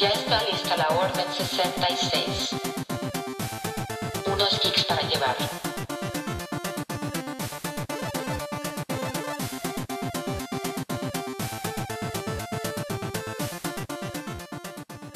Ya 0.00 0.08
está 0.08 0.42
lista 0.44 0.78
la 0.78 0.88
Orden 0.96 1.30
66. 1.30 2.52
Unos 4.32 4.60
geeks 4.62 4.84
para 4.86 5.02
llevar. 5.06 5.36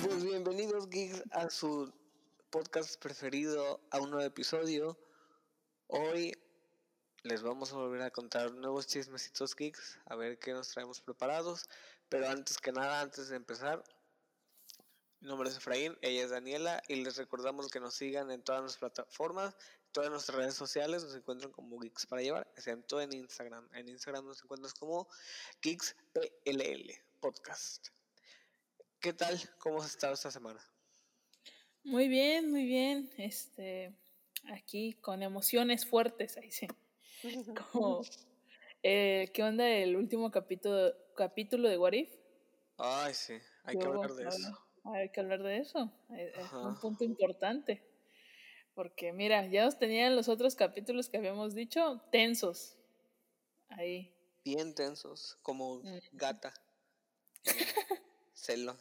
Pues 0.03 0.23
bienvenidos 0.23 0.91
geeks 0.91 1.25
a 1.33 1.49
su 1.49 1.91
podcast 2.51 3.01
preferido, 3.01 3.81
a 3.91 4.01
un 4.01 4.11
nuevo 4.11 4.27
episodio. 4.27 4.99
Hoy 5.87 6.35
les 7.23 7.43
vamos 7.43 7.73
a 7.73 7.77
volver 7.77 8.03
a 8.03 8.11
contar 8.11 8.53
nuevos 8.53 8.87
chismecitos 8.87 9.57
geeks, 9.57 9.99
a 10.05 10.15
ver 10.15 10.39
qué 10.39 10.53
nos 10.53 10.69
traemos 10.69 11.01
preparados. 11.01 11.71
Pero 12.11 12.29
antes 12.29 12.59
que 12.59 12.71
nada, 12.71 13.01
antes 13.01 13.31
de 13.31 13.37
empezar, 13.37 13.83
mi 15.25 15.31
nombre 15.31 15.49
es 15.49 15.57
Efraín, 15.57 15.97
ella 16.03 16.23
es 16.23 16.31
Daniela 16.31 16.83
y 16.87 16.97
les 16.97 17.17
recordamos 17.17 17.71
que 17.71 17.81
nos 17.81 17.95
sigan 17.95 18.31
en 18.31 18.43
todas 18.43 18.61
nuestras 18.61 18.93
plataformas, 18.93 19.57
todas 19.91 20.11
nuestras 20.11 20.37
redes 20.37 20.55
sociales, 20.55 21.03
nos 21.03 21.17
encuentran 21.17 21.51
como 21.51 21.81
Geeks 21.81 22.05
para 22.05 22.21
llevar, 22.21 22.47
excepto 22.55 23.01
en 23.01 23.11
Instagram. 23.15 23.67
En 23.73 23.89
Instagram 23.89 24.27
nos 24.27 24.43
encuentras 24.43 24.75
como 24.75 25.09
Geeks 25.63 25.97
PLL 26.13 26.93
Podcast. 27.21 27.89
¿Qué 29.01 29.15
tal? 29.15 29.41
¿Cómo 29.59 29.81
has 29.81 29.93
estado 29.93 30.13
esta 30.13 30.31
semana? 30.31 30.61
Muy 31.85 32.09
bien, 32.09 32.51
muy 32.51 32.67
bien. 32.67 33.11
Este, 33.17 33.95
aquí 34.53 34.93
con 34.93 35.23
emociones 35.23 35.87
fuertes, 35.87 36.37
ahí 36.37 36.51
sí. 36.51 36.69
Como, 37.73 38.03
eh, 38.83 39.31
¿qué 39.33 39.43
onda 39.43 39.67
el 39.71 39.97
último 39.97 40.31
capítulo, 40.31 40.93
capítulo 41.17 41.71
de 41.71 41.79
What 41.79 41.93
If? 41.95 42.15
Ay, 42.77 43.15
sí, 43.15 43.39
hay 43.63 43.79
que 43.79 43.87
hablar 43.87 44.13
de 44.13 44.29
eso. 44.29 44.64
Hay 44.85 45.09
que 45.11 45.21
hablar 45.21 45.43
de 45.43 45.59
eso. 45.59 45.91
Es 46.11 46.37
es 46.37 46.53
un 46.53 46.79
punto 46.79 47.05
importante. 47.05 47.83
Porque 48.75 49.13
mira, 49.13 49.47
ya 49.47 49.65
nos 49.65 49.79
tenían 49.79 50.17
los 50.17 50.29
otros 50.29 50.57
capítulos 50.57 51.09
que 51.09 51.17
habíamos 51.17 51.55
dicho 51.55 52.03
tensos. 52.11 52.77
Ahí. 53.69 54.13
Bien 54.45 54.75
tensos, 54.75 55.39
como 55.43 55.77
Mm. 55.77 55.99
gata. 56.13 56.53
eh, 57.45 57.45
Celo. 58.35 58.77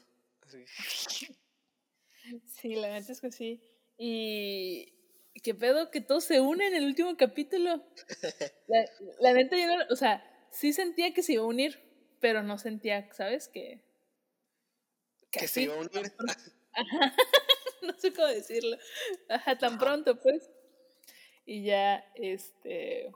Sí, 2.47 2.75
la 2.75 2.89
neta 2.89 3.11
es 3.11 3.21
que 3.21 3.31
sí. 3.31 3.61
Y 3.97 4.93
qué 5.43 5.53
pedo 5.55 5.89
que 5.91 6.01
todos 6.01 6.23
se 6.25 6.41
unen 6.41 6.69
en 6.73 6.75
el 6.83 6.85
último 6.85 7.15
capítulo. 7.17 7.83
La, 8.67 8.85
la 9.19 9.33
neta 9.33 9.57
yo 9.57 9.67
no, 9.67 9.83
o 9.91 9.95
sea, 9.95 10.23
sí 10.51 10.73
sentía 10.73 11.13
que 11.13 11.21
se 11.23 11.33
iba 11.33 11.43
a 11.43 11.47
unir, 11.47 11.79
pero 12.19 12.43
no 12.43 12.57
sentía, 12.57 13.11
¿sabes? 13.13 13.47
Que, 13.49 13.83
Que 15.33 15.47
se 15.47 15.63
iba 15.63 15.75
a 15.75 15.77
unir. 15.77 16.13
no 17.81 17.93
sé 17.97 18.13
cómo 18.13 18.27
decirlo. 18.27 18.77
Ajá, 19.29 19.57
tan 19.57 19.77
pronto, 19.77 20.19
pues. 20.19 20.49
Y 21.45 21.63
ya, 21.63 22.05
este. 22.15 23.11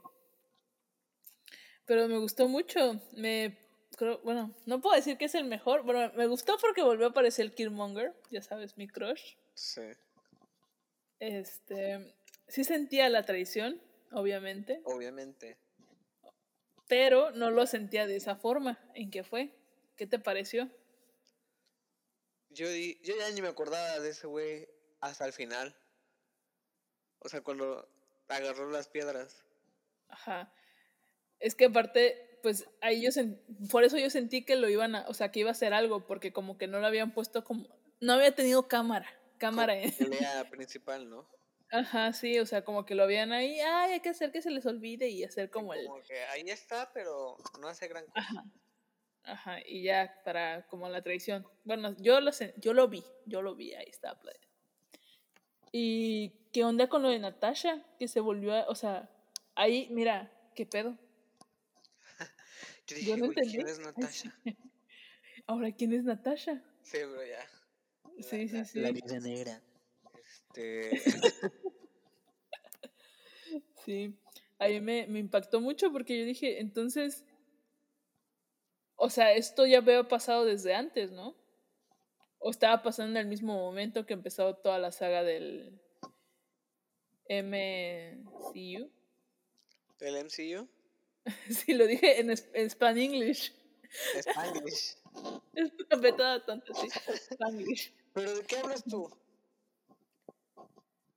Pero 1.86 2.08
me 2.08 2.18
gustó 2.18 2.48
mucho. 2.48 3.00
Me 3.14 3.58
creo, 3.96 4.20
bueno, 4.24 4.54
no 4.66 4.82
puedo 4.82 4.96
decir 4.96 5.18
que 5.18 5.26
es 5.26 5.36
el 5.36 5.46
mejor. 5.46 5.84
Bueno, 5.84 6.12
me 6.16 6.28
gustó 6.28 6.58
porque 6.60 6.82
volvió 6.82 7.08
a 7.08 7.10
aparecer 7.10 7.46
el 7.46 7.54
Killmonger, 7.54 8.14
ya 8.30 8.42
sabes, 8.42 8.78
mi 8.78 8.88
crush. 8.88 9.36
Sí. 9.54 9.82
Este, 11.20 12.14
sí 12.48 12.64
sentía 12.64 13.10
la 13.10 13.24
traición, 13.24 13.82
obviamente, 14.12 14.82
Obviamente. 14.84 15.58
pero 16.88 17.32
no 17.32 17.50
lo 17.50 17.66
sentía 17.66 18.06
de 18.06 18.18
esa 18.18 18.36
forma. 18.36 18.80
¿En 18.94 19.10
qué 19.10 19.24
fue? 19.24 19.52
¿Qué 19.96 20.06
te 20.06 20.20
pareció? 20.20 20.70
Yo, 22.58 22.68
di- 22.70 23.00
yo 23.04 23.16
ya 23.16 23.30
ni 23.32 23.42
me 23.42 23.48
acordaba 23.50 24.00
de 24.00 24.10
ese 24.10 24.26
güey 24.28 24.68
hasta 25.00 25.26
el 25.26 25.34
final. 25.34 25.76
O 27.20 27.30
sea, 27.30 27.42
cuando 27.42 27.88
agarró 28.28 28.70
las 28.72 28.88
piedras. 28.88 29.44
Ajá. 30.10 30.52
Es 31.40 31.54
que 31.56 31.66
aparte, 31.66 32.40
pues 32.42 32.68
ahí 32.82 33.04
yo 33.04 33.10
sen- 33.12 33.40
por 33.70 33.84
eso 33.84 33.98
yo 33.98 34.10
sentí 34.10 34.44
que 34.44 34.56
lo 34.56 34.70
iban 34.70 34.96
a, 34.96 35.06
o 35.08 35.14
sea, 35.14 35.32
que 35.32 35.42
iba 35.42 35.50
a 35.50 35.52
hacer 35.52 35.74
algo, 35.74 36.08
porque 36.08 36.34
como 36.34 36.58
que 36.58 36.66
no 36.68 36.80
lo 36.80 36.88
habían 36.88 37.14
puesto 37.14 37.44
como, 37.44 37.68
no 38.00 38.14
había 38.14 38.34
tenido 38.34 38.68
cámara, 38.68 39.08
cámara. 39.38 39.74
Pelea 40.20 40.50
principal, 40.50 41.08
¿no? 41.10 41.30
Ajá, 41.70 42.14
sí, 42.14 42.40
o 42.40 42.46
sea, 42.46 42.64
como 42.64 42.86
que 42.86 42.96
lo 42.96 43.04
habían 43.04 43.34
ahí, 43.34 43.60
ay, 43.60 43.92
hay 43.94 44.00
que 44.00 44.10
hacer 44.10 44.32
que 44.32 44.42
se 44.42 44.50
les 44.50 44.66
olvide 44.66 45.10
y 45.10 45.24
hacer 45.26 45.52
como 45.52 45.74
el, 45.74 45.86
Como 45.86 46.02
que 46.02 46.18
ahí 46.26 46.50
está, 46.50 46.92
pero 46.94 47.38
no 47.60 47.68
hace 47.68 47.88
gran 47.88 48.06
cosa. 48.08 48.20
Ajá. 48.20 48.46
Ajá, 49.28 49.58
y 49.66 49.84
ya 49.84 50.22
para 50.24 50.66
como 50.68 50.88
la 50.88 51.02
traición. 51.02 51.46
Bueno, 51.66 51.96
yo 52.00 52.22
lo 52.22 52.32
sé, 52.32 52.54
yo 52.58 52.74
lo 52.74 52.88
vi, 52.88 53.04
yo 53.26 53.42
lo 53.42 53.56
vi, 53.56 53.74
ahí 53.74 53.88
está. 53.90 54.18
playa. 54.18 54.40
¿Y 55.74 56.30
qué 56.54 56.64
onda 56.64 56.88
con 56.88 57.04
lo 57.04 57.10
de 57.10 57.20
Natasha? 57.20 57.86
Que 58.00 58.08
se 58.08 58.22
volvió 58.22 58.54
a, 58.56 58.68
o 58.70 58.76
sea, 58.76 59.10
ahí, 59.54 59.90
mira, 59.92 60.32
qué 60.56 60.66
pedo. 60.66 60.98
Yo 62.88 62.96
Yo 62.96 62.96
dije, 62.96 63.18
no 63.18 63.26
güey, 63.26 63.36
¿quién 63.36 63.68
entendí. 63.68 63.72
es 63.72 63.80
Natasha? 63.80 64.34
Ahora, 65.46 65.72
¿quién 65.74 65.92
es 65.92 66.06
Natasha? 66.06 66.64
Sí, 66.82 66.98
pero 67.02 67.26
ya. 67.26 67.46
Sí, 68.22 68.48
sí, 68.48 68.66
sí. 68.66 68.80
vida 68.80 69.20
negra. 69.20 69.62
Este. 70.54 71.02
Sí, 73.86 74.14
ahí 74.60 74.82
me, 74.82 75.08
me 75.08 75.20
impactó 75.20 75.62
mucho 75.62 75.92
porque 75.94 76.20
yo 76.20 76.26
dije, 76.26 76.60
entonces, 76.60 77.24
o 78.98 79.10
sea, 79.10 79.34
esto 79.34 79.66
ya 79.66 79.78
había 79.78 80.08
pasado 80.08 80.44
desde 80.46 80.74
antes, 80.74 81.12
¿no? 81.12 81.36
O 82.40 82.50
estaba 82.50 82.82
pasando 82.82 83.12
en 83.12 83.26
el 83.26 83.28
mismo 83.28 83.54
momento 83.56 84.06
que 84.06 84.14
empezó 84.14 84.56
toda 84.56 84.80
la 84.80 84.92
saga 84.92 85.24
del 85.24 85.80
MCU. 87.30 88.92
¿Del 90.00 90.26
MCU? 90.26 90.68
Sí, 91.50 91.74
lo 91.74 91.86
dije 91.86 92.22
en, 92.22 92.30
en 92.30 92.70
Span 92.70 92.98
English. 92.98 93.54
Spanglish. 94.16 94.96
Es 95.56 95.72
una 95.74 96.02
petada 96.02 96.46
tonta, 96.46 96.74
sí. 96.74 96.88
Spanglish. 97.32 97.92
¿Pero 98.14 98.36
de 98.36 98.44
qué 98.46 98.58
hablas 98.58 98.84
tú? 98.84 99.10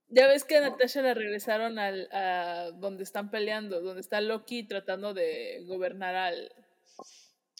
Ya 0.08 0.26
ves 0.26 0.44
que 0.44 0.56
a 0.56 0.62
Natasha 0.62 1.02
la 1.02 1.14
regresaron 1.14 1.78
al, 1.78 2.08
a 2.10 2.70
donde 2.74 3.04
están 3.04 3.30
peleando, 3.30 3.80
donde 3.80 4.00
está 4.00 4.20
Loki 4.20 4.64
tratando 4.64 5.14
de 5.14 5.62
gobernar 5.66 6.16
al, 6.16 6.52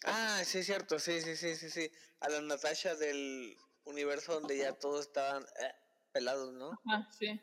Ah, 0.03 0.43
sí, 0.45 0.59
es 0.59 0.65
cierto, 0.67 0.99
sí, 0.99 1.21
sí, 1.21 1.35
sí, 1.35 1.55
sí, 1.55 1.69
sí. 1.69 1.91
A 2.19 2.29
la 2.29 2.41
Natasha 2.41 2.95
del 2.95 3.57
universo 3.85 4.33
donde 4.33 4.57
ya 4.57 4.73
todos 4.73 5.07
estaban 5.07 5.43
eh, 5.43 5.73
pelados, 6.11 6.53
¿no? 6.53 6.79
Ah, 6.87 7.07
sí. 7.11 7.41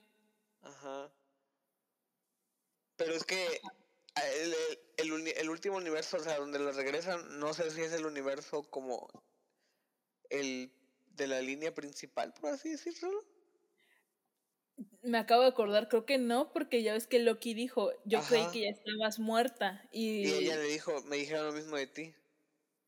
Ajá. 0.60 1.10
Pero 2.96 3.14
es 3.14 3.24
que 3.24 3.60
el, 4.16 4.54
el, 4.98 5.28
el 5.28 5.50
último 5.50 5.76
universo, 5.78 6.19
o 6.19 6.20
sea, 6.20 6.38
donde 6.38 6.58
lo 6.58 6.70
regresan, 6.72 7.38
no 7.38 7.54
sé 7.54 7.70
si 7.70 7.80
es 7.80 7.92
el 7.92 8.04
universo 8.04 8.62
como 8.70 9.08
el 10.30 10.72
de 11.16 11.26
la 11.26 11.40
línea 11.40 11.75
principal, 11.75 12.32
por 12.32 12.50
así 12.50 12.70
decirlo. 12.70 13.25
Me 15.02 15.19
acabo 15.19 15.42
de 15.42 15.48
acordar, 15.48 15.88
creo 15.88 16.06
que 16.06 16.19
no, 16.19 16.52
porque 16.52 16.82
ya 16.82 16.92
ves 16.92 17.06
que 17.06 17.19
Loki 17.19 17.54
dijo, 17.54 17.90
yo 18.04 18.19
creí 18.26 18.42
Ajá. 18.42 18.52
que 18.52 18.60
ya 18.62 18.69
estabas 18.70 19.19
muerta. 19.19 19.88
Y, 19.92 20.26
Y 20.26 20.32
ella 20.32 20.56
le 20.56 20.64
dijo, 20.69 21.02
me 21.04 21.16
dijeron 21.16 21.46
lo 21.46 21.52
mismo 21.52 21.76
de 21.76 21.86
ti. 21.88 22.14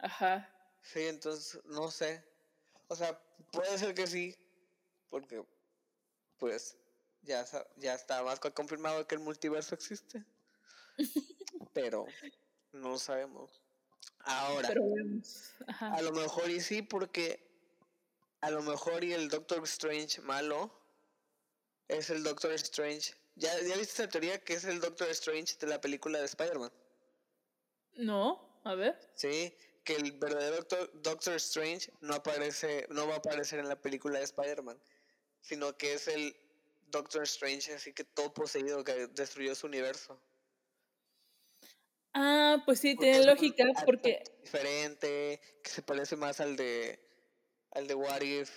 Ajá. 0.03 0.49
Sí, 0.83 1.07
entonces, 1.07 1.61
no 1.67 1.91
sé. 1.91 2.25
O 2.89 2.97
sea, 2.97 3.21
puede 3.53 3.79
ser 3.79 3.95
que 3.95 4.07
sí, 4.07 4.37
porque, 5.11 5.45
pues, 6.39 6.77
ya, 7.23 7.45
ya 7.77 7.95
está 7.95 8.23
más 8.23 8.41
que 8.41 8.53
confirmado 8.53 9.07
que 9.07 9.15
el 9.15 9.21
multiverso 9.21 9.75
existe. 9.75 10.25
Pero, 11.73 12.07
no 12.73 12.99
sabemos. 12.99 13.63
Ahora, 14.21 14.69
Pero. 14.69 14.83
Ajá. 15.67 15.95
a 15.95 16.03
lo 16.03 16.13
mejor 16.13 16.51
y 16.51 16.61
sí, 16.61 16.83
porque 16.83 17.47
a 18.41 18.51
lo 18.51 18.63
mejor 18.63 19.05
y 19.05 19.13
el 19.13 19.29
Doctor 19.29 19.63
Strange 19.65 20.21
malo 20.23 20.73
es 21.89 22.11
el 22.11 22.23
Doctor 22.23 22.53
Strange. 22.53 23.15
¿Ya, 23.37 23.53
ya 23.61 23.77
viste 23.77 24.03
esa 24.03 24.09
teoría 24.09 24.43
que 24.43 24.55
es 24.55 24.65
el 24.65 24.81
Doctor 24.81 25.09
Strange 25.11 25.57
de 25.59 25.67
la 25.67 25.81
película 25.81 26.19
de 26.19 26.27
Spider-Man? 26.27 26.73
No, 27.95 28.61
a 28.65 28.75
ver. 28.75 28.99
Sí, 29.15 29.55
que 29.91 29.97
el 29.97 30.13
verdadero 30.13 30.57
Doctor, 30.57 30.91
Doctor 31.03 31.35
Strange 31.35 31.93
no 32.01 32.15
aparece, 32.15 32.87
no 32.91 33.09
va 33.09 33.15
a 33.15 33.19
aparecer 33.19 33.59
en 33.59 33.69
la 33.69 33.81
película 33.81 34.19
de 34.19 34.25
Spider-Man, 34.25 34.81
sino 35.41 35.77
que 35.77 35.95
es 35.95 36.07
el 36.07 36.37
Doctor 36.89 37.25
Strange, 37.25 37.75
así 37.75 37.93
que 37.93 38.05
todo 38.05 38.33
poseído 38.33 38.85
que 38.85 39.09
destruyó 39.09 39.55
su 39.55 39.67
universo. 39.67 40.21
Ah, 42.13 42.63
pues 42.67 42.81
sí, 42.81 42.95
Porque 42.95 43.11
tiene 43.11 43.27
lógica, 43.27 43.65
porque. 43.85 44.23
diferente, 44.41 45.41
que 45.63 45.71
se 45.71 45.83
parece 45.83 46.17
más 46.17 46.41
al 46.41 46.57
de 46.57 46.99
al 47.73 47.87
de 47.87 47.95
What 47.95 48.23
If 48.23 48.51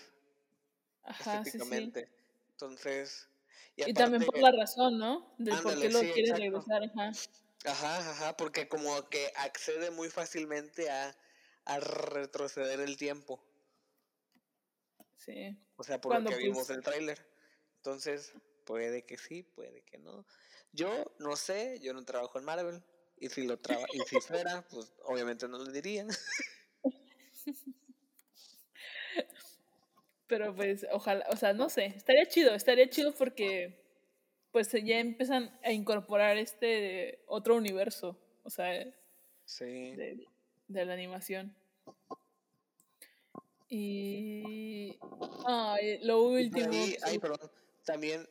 Ajá, 1.03 1.43
sí, 1.43 1.51
sí. 1.51 1.57
estéticamente. 1.57 2.09
Entonces, 2.51 3.27
Y 3.75 3.93
también 3.93 4.23
por 4.23 4.37
la 4.39 4.51
razón, 4.51 4.97
¿no? 4.99 5.33
De 5.37 5.51
por 5.57 5.79
qué 5.79 5.89
lo 5.89 5.99
sí, 5.99 6.11
quiere 6.11 6.29
exacto. 6.29 6.43
regresar, 6.43 6.83
ajá. 6.83 7.11
Ajá, 7.65 8.09
ajá, 8.11 8.37
porque 8.37 8.67
como 8.67 9.07
que 9.09 9.31
accede 9.35 9.89
muy 9.91 10.09
fácilmente 10.09 10.89
a, 10.89 11.15
a 11.65 11.79
retroceder 11.79 12.79
el 12.79 12.97
tiempo. 12.97 13.43
Sí. 15.17 15.57
O 15.77 15.83
sea, 15.83 15.99
por 16.01 16.11
Cuando, 16.11 16.31
lo 16.31 16.37
que 16.37 16.43
vimos 16.43 16.67
pues- 16.67 16.77
el 16.77 16.83
tráiler. 16.83 17.25
Entonces, 17.77 18.33
puede 18.65 19.03
que 19.05 19.17
sí, 19.17 19.43
puede 19.43 19.81
que 19.83 19.97
no. 19.97 20.25
Yo 20.71 21.11
no 21.19 21.35
sé, 21.35 21.79
yo 21.81 21.93
no 21.93 22.03
trabajo 22.05 22.39
en 22.39 22.45
Marvel. 22.45 22.83
Y 23.17 23.29
si 23.29 23.45
lo 23.45 23.57
traba 23.57 23.85
y 23.93 23.99
si 24.01 24.19
fuera, 24.19 24.65
pues 24.69 24.91
obviamente 25.03 25.47
no 25.47 25.57
lo 25.57 25.71
diría. 25.71 26.05
Pero 30.27 30.55
pues, 30.55 30.85
ojalá, 30.91 31.25
o 31.29 31.35
sea, 31.37 31.53
no 31.53 31.69
sé, 31.69 31.85
estaría 31.85 32.25
chido, 32.27 32.53
estaría 32.55 32.89
chido 32.89 33.13
porque 33.13 33.81
pues 34.51 34.71
ya 34.71 34.99
empiezan 34.99 35.57
a 35.63 35.71
incorporar 35.71 36.37
este 36.37 37.23
otro 37.27 37.55
universo, 37.55 38.17
o 38.43 38.49
sea, 38.49 38.85
Sí. 39.45 39.95
de, 39.95 40.25
de 40.73 40.85
la 40.85 40.93
animación. 40.93 41.55
Y 43.69 44.99
ay, 45.47 45.99
lo 46.03 46.23
último. 46.23 46.69
ay, 47.03 47.17
perdón, 47.19 47.49
también, 47.85 48.27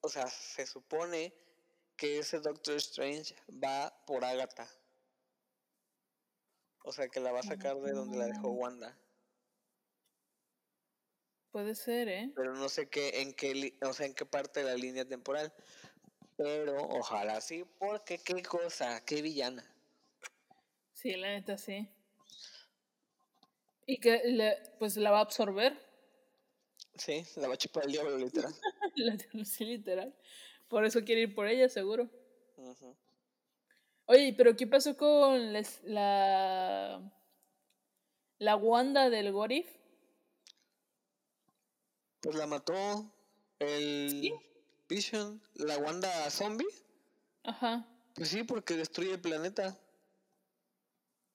o 0.00 0.08
sea, 0.08 0.26
se 0.26 0.66
supone 0.66 1.32
que 1.96 2.18
ese 2.18 2.40
Doctor 2.40 2.76
Strange 2.76 3.34
va 3.50 3.94
por 4.06 4.24
Agatha. 4.24 4.68
O 6.84 6.92
sea, 6.92 7.08
que 7.08 7.20
la 7.20 7.32
va 7.32 7.40
a 7.40 7.44
sacar 7.44 7.80
de 7.80 7.92
donde 7.92 8.18
la 8.18 8.26
dejó 8.26 8.50
Wanda. 8.50 8.94
puede 11.50 11.74
ser, 11.74 12.08
¿eh? 12.08 12.30
Pero 12.36 12.54
no 12.54 12.68
sé 12.68 12.88
qué, 12.88 13.22
en 13.22 13.32
qué, 13.32 13.78
o 13.80 13.92
sea, 13.94 14.04
en 14.04 14.14
qué 14.14 14.26
parte 14.26 14.60
de 14.62 14.66
la 14.66 14.76
línea 14.76 15.06
temporal. 15.06 15.52
Pero 16.36 16.76
ojalá 16.76 17.40
sí, 17.40 17.64
porque 17.78 18.18
qué 18.18 18.42
cosa, 18.42 19.02
qué 19.06 19.22
villana. 19.22 19.73
Sí, 21.04 21.14
la 21.16 21.28
neta 21.28 21.58
sí. 21.58 21.86
Y 23.86 23.98
que 24.00 24.22
le- 24.24 24.56
pues 24.78 24.96
la 24.96 25.10
va 25.10 25.18
a 25.18 25.20
absorber, 25.20 25.78
Sí, 26.96 27.26
la 27.36 27.48
va 27.48 27.54
a 27.54 27.56
chupar 27.58 27.84
el 27.84 27.92
diablo, 27.92 28.16
literal. 28.16 28.54
sí, 29.44 29.64
literal. 29.66 30.14
Por 30.68 30.86
eso 30.86 31.04
quiere 31.04 31.22
ir 31.22 31.34
por 31.34 31.46
ella, 31.46 31.68
seguro. 31.68 32.08
Ujú. 32.56 32.96
Oye, 34.06 34.32
pero 34.34 34.56
¿qué 34.56 34.66
pasó 34.66 34.96
con 34.96 35.52
les- 35.52 35.82
la 35.84 37.02
la 38.38 38.56
Wanda 38.56 39.10
del 39.10 39.30
Gorif? 39.32 39.68
Pues 42.22 42.34
la 42.36 42.46
mató 42.46 43.12
el 43.58 44.32
Vision, 44.88 45.42
la 45.54 45.76
Wanda 45.76 46.30
zombie. 46.30 46.66
Ajá. 47.42 47.86
Pues 48.14 48.30
sí, 48.30 48.42
porque 48.44 48.74
destruye 48.76 49.12
el 49.12 49.20
planeta. 49.20 49.76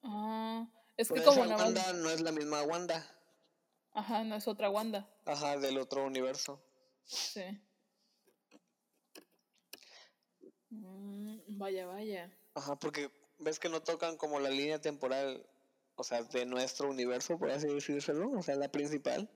Ah, 0.04 0.68
es 0.98 1.10
que 1.10 1.24
como 1.24 1.42
Wanda 1.42 1.94
no 1.94 2.10
es 2.10 2.22
la 2.22 2.32
misma 2.32 2.64
Wanda. 2.64 3.06
Ajá, 3.92 4.24
no 4.24 4.36
es 4.36 4.48
otra 4.48 4.70
Wanda. 4.70 5.10
Ajá, 5.26 5.58
del 5.58 5.78
otro 5.78 6.06
universo. 6.06 6.64
Sí. 7.06 7.44
Mm, 10.70 11.40
vaya, 11.58 11.86
vaya. 11.88 12.32
Ajá, 12.54 12.76
porque 12.78 13.12
ves 13.40 13.60
que 13.60 13.70
no 13.70 13.82
tocan 13.82 14.18
como 14.18 14.40
la 14.40 14.50
línea 14.50 14.80
temporal, 14.80 15.46
o 15.96 16.04
sea, 16.04 16.24
de 16.24 16.46
nuestro 16.46 16.90
universo, 16.90 17.38
por 17.38 17.50
así 17.52 17.68
decírselo, 17.68 18.32
o 18.32 18.44
sea, 18.44 18.56
la 18.56 18.72
principal. 18.72 19.30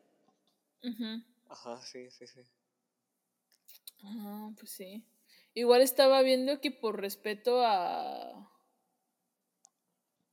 Ujú. 0.83 1.23
Ajá, 1.49 1.81
sí, 1.81 2.09
sí, 2.11 2.27
sí. 2.27 2.41
Ah, 4.03 4.51
pues 4.57 4.71
sí. 4.71 5.03
Igual 5.53 5.81
estaba 5.81 6.21
viendo 6.21 6.59
que 6.61 6.71
por 6.71 6.99
respeto 6.99 7.65
a. 7.65 8.49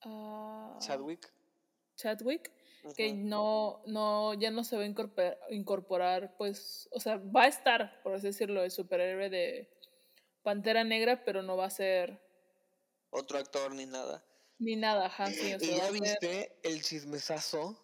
a 0.02 0.76
Chadwick. 0.80 1.32
Chadwick, 1.96 2.50
que 2.96 3.12
no, 3.12 3.82
no, 3.86 4.34
ya 4.34 4.50
no 4.50 4.64
se 4.64 4.76
va 4.76 4.82
a 4.82 4.86
incorporar, 4.86 5.38
incorporar, 5.50 6.36
pues, 6.38 6.88
o 6.92 7.00
sea, 7.00 7.16
va 7.18 7.42
a 7.44 7.48
estar, 7.48 8.02
por 8.02 8.14
así 8.14 8.28
decirlo, 8.28 8.62
el 8.64 8.70
superhéroe 8.70 9.28
de 9.28 9.70
Pantera 10.42 10.82
Negra, 10.84 11.22
pero 11.24 11.42
no 11.42 11.56
va 11.56 11.66
a 11.66 11.70
ser 11.70 12.22
Otro 13.10 13.38
actor 13.38 13.74
ni 13.74 13.84
nada. 13.86 14.24
ni 14.58 14.76
nada, 14.76 15.06
ajá, 15.06 15.26
sí, 15.26 15.52
o 15.52 15.56
¿Y 15.56 15.60
sea, 15.60 15.76
ya 15.76 15.84
ser- 15.84 15.92
viste 15.92 16.58
el 16.62 16.82
chismesazo 16.82 17.78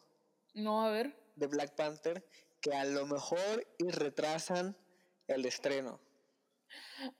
No, 0.54 0.86
a 0.86 0.90
ver. 0.90 1.14
de 1.36 1.46
Black 1.46 1.74
Panther? 1.74 2.24
Que 2.62 2.72
a 2.74 2.84
lo 2.86 3.06
mejor 3.06 3.66
y 3.78 3.90
retrasan 3.90 4.74
el 5.28 5.44
estreno. 5.44 6.00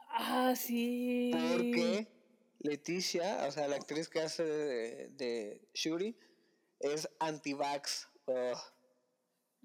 Ah, 0.09 0.55
sí. 0.57 1.31
Porque 1.33 2.09
Leticia, 2.59 3.47
o 3.47 3.53
sea, 3.53 3.69
la 3.69 3.77
actriz 3.77 4.09
que 4.09 4.21
hace 4.21 4.45
de, 4.45 5.09
de 5.09 5.69
Shuri, 5.75 6.17
es 6.81 7.09
anti-vax. 7.19 8.09
Ugh. 8.27 8.59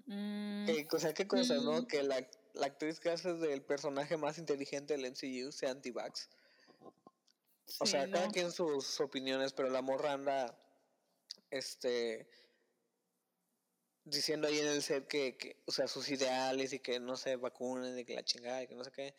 Mm, 0.06 0.68
o 0.90 0.98
sea, 0.98 1.14
qué 1.14 1.26
cosa, 1.26 1.54
¿no? 1.54 1.82
Mm. 1.82 1.86
Que 1.86 2.02
la, 2.02 2.26
la 2.54 2.66
actriz 2.66 3.00
que 3.00 3.10
hace 3.10 3.34
del 3.34 3.62
personaje 3.62 4.16
más 4.16 4.38
inteligente 4.38 4.96
del 4.96 5.10
MCU 5.10 5.52
sea 5.52 5.70
anti-vax. 5.70 6.28
O 7.78 7.86
sea, 7.86 8.10
cada 8.10 8.28
quien 8.28 8.52
sus 8.52 9.00
opiniones, 9.00 9.52
pero 9.52 9.70
la 9.70 9.80
morra 9.80 10.12
anda, 10.12 10.58
este, 11.50 12.28
diciendo 14.04 14.48
ahí 14.48 14.58
en 14.58 14.66
el 14.66 14.82
set 14.82 15.06
que, 15.06 15.36
que, 15.36 15.62
o 15.66 15.72
sea, 15.72 15.88
sus 15.88 16.10
ideales 16.10 16.72
y 16.72 16.80
que 16.80 17.00
no 17.00 17.16
se 17.16 17.36
vacunen, 17.36 17.94
de 17.94 18.04
que 18.04 18.14
la 18.14 18.24
chingada 18.24 18.62
y 18.62 18.66
que 18.66 18.74
no 18.74 18.84
sé 18.84 18.92
qué. 18.92 19.14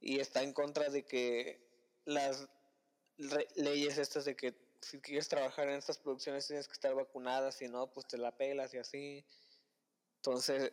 Y 0.00 0.18
está 0.18 0.42
en 0.42 0.52
contra 0.52 0.88
de 0.88 1.04
que 1.04 1.62
las 2.04 2.48
leyes 3.18 3.98
estas 3.98 4.24
de 4.24 4.36
que 4.36 4.54
si 4.80 5.00
quieres 5.00 5.28
trabajar 5.28 5.68
en 5.68 5.76
estas 5.76 5.98
producciones 5.98 6.46
tienes 6.46 6.66
que 6.68 6.74
estar 6.74 6.94
vacunada, 6.94 7.52
si 7.52 7.68
no, 7.68 7.92
pues 7.92 8.06
te 8.06 8.18
la 8.18 8.36
pelas 8.36 8.74
y 8.74 8.78
así. 8.78 9.24
Entonces, 10.16 10.72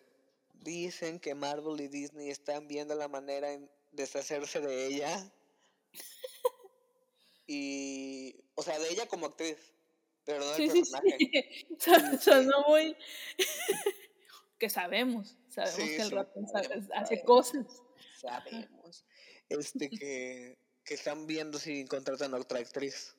dicen 0.54 1.20
que 1.20 1.36
Marvel 1.36 1.82
y 1.82 1.88
Disney 1.88 2.30
están 2.30 2.68
viendo 2.68 2.96
la 2.96 3.08
manera 3.08 3.52
en 3.54 3.70
deshacerse 3.92 4.62
de 4.62 4.88
ella. 4.88 5.34
y, 7.48 8.36
o 8.56 8.64
sea, 8.64 8.80
de 8.80 8.90
ella 8.92 9.08
como 9.08 9.28
actriz, 9.28 9.74
pero 10.26 10.40
no 10.40 10.52
del 10.52 10.64
Sí, 10.64 10.70
sí, 10.70 10.84
personaje. 10.84 11.18
sí. 11.80 12.18
Sonó 12.20 12.64
muy. 12.68 12.96
que 14.60 14.70
sabemos. 14.70 15.38
Sabemos 15.50 15.76
Sí, 15.76 15.96
que 15.96 16.02
el 16.04 16.10
sí, 16.10 16.16
ratón 16.16 16.46
hace 16.94 17.24
cosas. 17.24 17.84
Sabemos. 18.14 19.06
Este 19.50 19.92
que, 19.92 20.58
que 20.84 20.94
están 20.96 21.28
viendo 21.28 21.60
si 21.60 21.86
contratan 21.86 22.34
a 22.34 22.38
otra 22.38 22.60
actriz. 22.60 23.16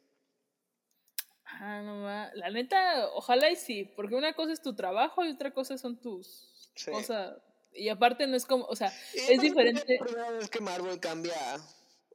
Ah, 1.44 1.82
no 1.82 1.96
ma- 1.96 2.30
La 2.34 2.50
neta, 2.50 3.08
ojalá 3.14 3.50
y 3.50 3.56
sí, 3.56 3.84
porque 3.84 4.14
una 4.14 4.32
cosa 4.34 4.52
es 4.52 4.62
tu 4.62 4.74
trabajo 4.74 5.24
y 5.24 5.30
otra 5.30 5.52
cosa 5.52 5.76
son 5.78 5.96
tus 6.00 6.68
Sí. 6.74 6.90
cosas. 6.90 7.36
Y 7.74 7.88
aparte 7.88 8.26
no 8.26 8.36
es 8.36 8.44
como, 8.46 8.64
o 8.66 8.76
sea, 8.76 8.92
Y 9.14 9.32
es 9.32 9.40
diferente. 9.40 9.94
Es 9.94 10.00
la 10.00 10.06
primera 10.06 10.30
vez 10.30 10.48
que 10.50 10.60
Marvel 10.60 10.98
cambia 11.00 11.34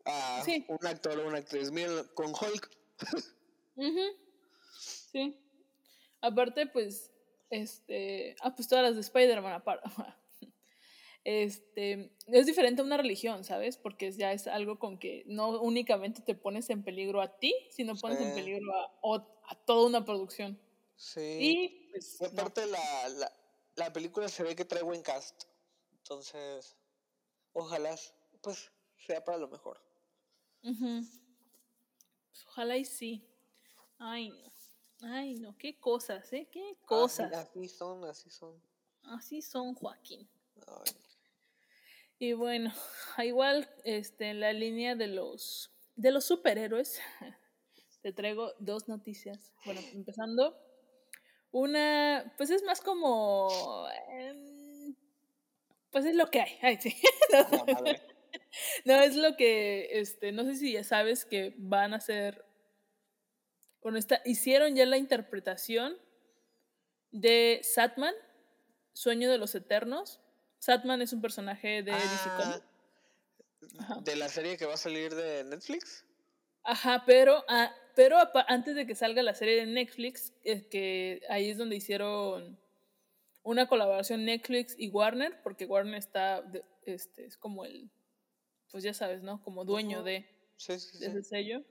a 0.05 0.41
Sí. 0.43 0.65
un 0.67 0.85
actor 0.85 1.19
o 1.19 1.27
una 1.27 1.37
actriz. 1.39 1.71
Miren, 1.71 2.05
con 2.13 2.27
Hulk. 2.27 2.69
Ujú, 3.75 4.01
Sí. 4.79 5.35
Aparte, 6.21 6.65
pues, 6.67 7.11
este. 7.49 8.35
Ah, 8.41 8.53
pues 8.55 8.67
todas 8.67 8.83
las 8.85 8.95
de 8.95 9.01
Spider-Man, 9.01 9.53
aparte. 9.53 9.87
Este, 11.29 12.15
es 12.27 12.46
diferente 12.46 12.81
a 12.81 12.86
una 12.86 12.96
religión, 12.96 13.43
¿sabes? 13.43 13.75
Porque 13.75 14.10
ya 14.13 14.31
es 14.31 14.48
algo 14.48 14.79
con 14.79 14.98
que 14.98 15.25
no 15.27 15.60
únicamente 15.60 16.22
te 16.22 16.36
pones 16.36 16.69
en 16.69 16.86
peligro 16.86 17.19
a 17.22 17.38
ti, 17.38 17.53
sino 17.69 17.98
pones 17.98 18.22
en 18.22 18.34
peligro 18.34 18.74
a, 18.74 19.55
toda 19.65 19.88
una 19.88 20.05
producción. 20.05 20.57
Sí. 20.96 21.19
Y, 21.22 21.89
pues, 21.91 22.22
Y 22.22 22.24
no. 22.24 22.29
aparte 22.43 22.65
la, 22.67 23.10
la, 23.10 23.34
la 23.75 23.91
película 23.91 24.29
se 24.29 24.41
ve 24.43 24.55
que 24.55 24.63
trae 24.63 24.84
buen 24.84 25.01
cast. 25.01 25.43
Entonces, 25.91 26.77
ojalá 27.51 27.93
pues 28.39 28.72
sea 29.05 29.22
para 29.22 29.38
lo 29.38 29.50
mejor. 29.50 29.81
Ujú. 30.63 31.01
Pues, 32.29 32.46
ojalá 32.48 32.77
y 32.77 32.86
sí. 32.86 33.27
Ay, 34.00 34.29
no. 34.29 34.53
Ay, 35.01 35.36
no, 35.36 35.57
qué 35.57 35.77
cosas, 35.77 36.31
¿eh? 36.31 36.48
Qué 36.50 36.69
Así, 36.72 36.86
cosas. 36.86 37.34
así 37.34 37.67
son, 37.67 38.05
así 38.05 38.29
son. 38.29 38.62
Así 39.03 39.41
son, 39.41 39.75
Joaquín. 39.75 40.25
Ay, 40.65 40.93
Y 42.19 42.33
bueno, 42.33 42.74
igual 43.24 43.69
este, 43.83 44.29
en 44.29 44.39
la 44.39 44.53
línea 44.53 44.95
de 44.95 45.07
los, 45.07 45.71
de 45.95 46.12
los 46.12 46.25
superhéroes, 46.25 47.00
te 48.01 48.12
traigo 48.13 48.53
dos 48.59 48.88
noticias. 48.88 49.53
Bueno, 49.65 49.81
empezando, 49.93 50.57
una, 51.51 52.33
pues 52.38 52.50
es 52.50 52.63
más 52.63 52.81
como, 52.81 53.88
em, 54.09 54.95
pues 55.91 56.05
es 56.05 56.15
lo 56.15 56.29
que 56.29 56.41
hay. 56.41 56.57
Ay, 56.62 56.77
sí. 56.81 56.95
No, 58.86 58.95
es 58.95 59.15
lo 59.15 59.36
que, 59.36 60.00
este, 60.00 60.31
no 60.31 60.43
sé 60.43 60.55
si 60.55 60.74
ya 60.74 60.83
sabes 60.83 61.25
que 61.25 61.53
van 61.57 61.93
a 61.93 61.97
hacer, 61.97 62.45
bueno, 63.81 63.97
está, 63.97 64.21
hicieron 64.25 64.75
ya 64.75 64.86
la 64.86 64.97
interpretación 64.97 65.97
de 67.12 67.62
Satman, 67.63 68.13
Sueño 68.93 69.29
de 69.29 69.38
los 69.38 69.53
Eternos. 69.53 70.19
Satman 70.59 71.01
es 71.01 71.13
un 71.13 71.21
personaje 71.21 71.83
de. 71.83 71.91
Ah, 71.91 72.61
de 74.03 74.15
la 74.15 74.29
serie 74.29 74.57
que 74.57 74.65
va 74.65 74.73
a 74.75 74.77
salir 74.77 75.13
de 75.15 75.43
Netflix. 75.43 76.05
Ajá, 76.63 77.03
pero, 77.05 77.43
ah, 77.47 77.73
pero 77.95 78.17
antes 78.47 78.75
de 78.75 78.85
que 78.85 78.95
salga 78.95 79.23
la 79.23 79.33
serie 79.33 79.55
de 79.57 79.65
Netflix, 79.65 80.33
es 80.43 80.65
que 80.67 81.21
ahí 81.29 81.49
es 81.49 81.57
donde 81.57 81.75
hicieron 81.77 82.59
una 83.43 83.67
colaboración 83.67 84.25
Netflix 84.25 84.75
y 84.77 84.89
Warner, 84.89 85.41
porque 85.43 85.65
Warner 85.65 85.95
está, 85.95 86.41
de- 86.41 86.65
este, 86.85 87.25
es 87.25 87.37
como 87.37 87.63
el, 87.65 87.89
pues 88.71 88.83
ya 88.83 88.93
sabes, 88.93 89.21
¿no? 89.23 89.41
Como 89.41 89.63
dueño 89.63 90.03
de, 90.03 90.27
Sí, 90.57 90.77
sí, 90.79 90.97
de 90.99 91.05
sí. 91.05 91.11
ese 91.11 91.23
sello. 91.23 91.63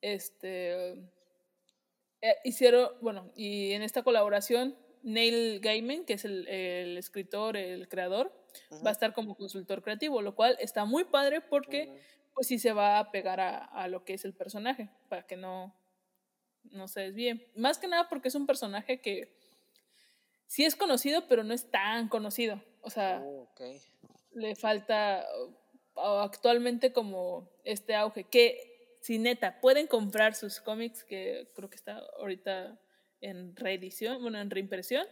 Este, 0.00 0.92
eh, 2.22 2.36
hicieron, 2.44 2.90
bueno, 3.02 3.30
y 3.36 3.72
en 3.72 3.82
esta 3.82 4.02
colaboración, 4.02 4.76
Neil 5.02 5.60
Gaiman, 5.60 6.04
que 6.04 6.14
es 6.14 6.24
el, 6.24 6.46
el 6.48 6.98
escritor, 6.98 7.56
el 7.56 7.88
creador, 7.88 8.32
va 8.84 8.90
a 8.90 8.92
estar 8.92 9.12
como 9.14 9.36
consultor 9.36 9.82
creativo, 9.82 10.22
lo 10.22 10.34
cual 10.34 10.56
está 10.60 10.84
muy 10.84 11.04
padre 11.04 11.40
porque 11.40 12.00
pues 12.34 12.46
sí 12.46 12.58
se 12.58 12.72
va 12.72 12.98
a 12.98 13.10
pegar 13.10 13.40
a, 13.40 13.58
a 13.64 13.88
lo 13.88 14.04
que 14.04 14.14
es 14.14 14.24
el 14.24 14.34
personaje, 14.34 14.88
para 15.08 15.26
que 15.26 15.36
no, 15.36 15.74
no 16.70 16.88
se 16.88 17.00
desvíe. 17.00 17.50
Más 17.56 17.78
que 17.78 17.88
nada 17.88 18.08
porque 18.08 18.28
es 18.28 18.34
un 18.34 18.46
personaje 18.46 19.00
que 19.00 19.34
sí 20.46 20.64
es 20.64 20.76
conocido, 20.76 21.26
pero 21.28 21.44
no 21.44 21.54
es 21.54 21.70
tan 21.70 22.08
conocido. 22.08 22.62
O 22.82 22.90
sea, 22.90 23.22
Oh, 23.24 23.48
le 24.34 24.54
falta 24.54 25.26
actualmente 25.96 26.92
como 26.92 27.50
este 27.64 27.94
auge. 27.94 28.24
Que 28.24 28.96
si 29.00 29.18
neta 29.18 29.60
pueden 29.60 29.86
comprar 29.86 30.34
sus 30.34 30.60
cómics, 30.60 31.04
que 31.04 31.48
creo 31.54 31.68
que 31.70 31.76
está 31.76 32.02
ahorita 32.18 32.78
en 33.22 33.56
reedición, 33.56 34.20
bueno, 34.20 34.38
en 34.40 34.50
reimpresión, 34.50 35.06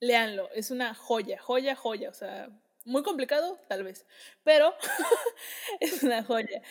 léanlo. 0.00 0.50
Es 0.52 0.70
una 0.70 0.94
joya, 0.94 1.38
joya, 1.38 1.76
joya. 1.76 2.10
O 2.10 2.14
sea, 2.14 2.50
muy 2.84 3.02
complicado, 3.02 3.58
tal 3.68 3.84
vez, 3.84 4.06
pero 4.42 4.74
es 5.80 6.02
una 6.02 6.22
joya. 6.24 6.62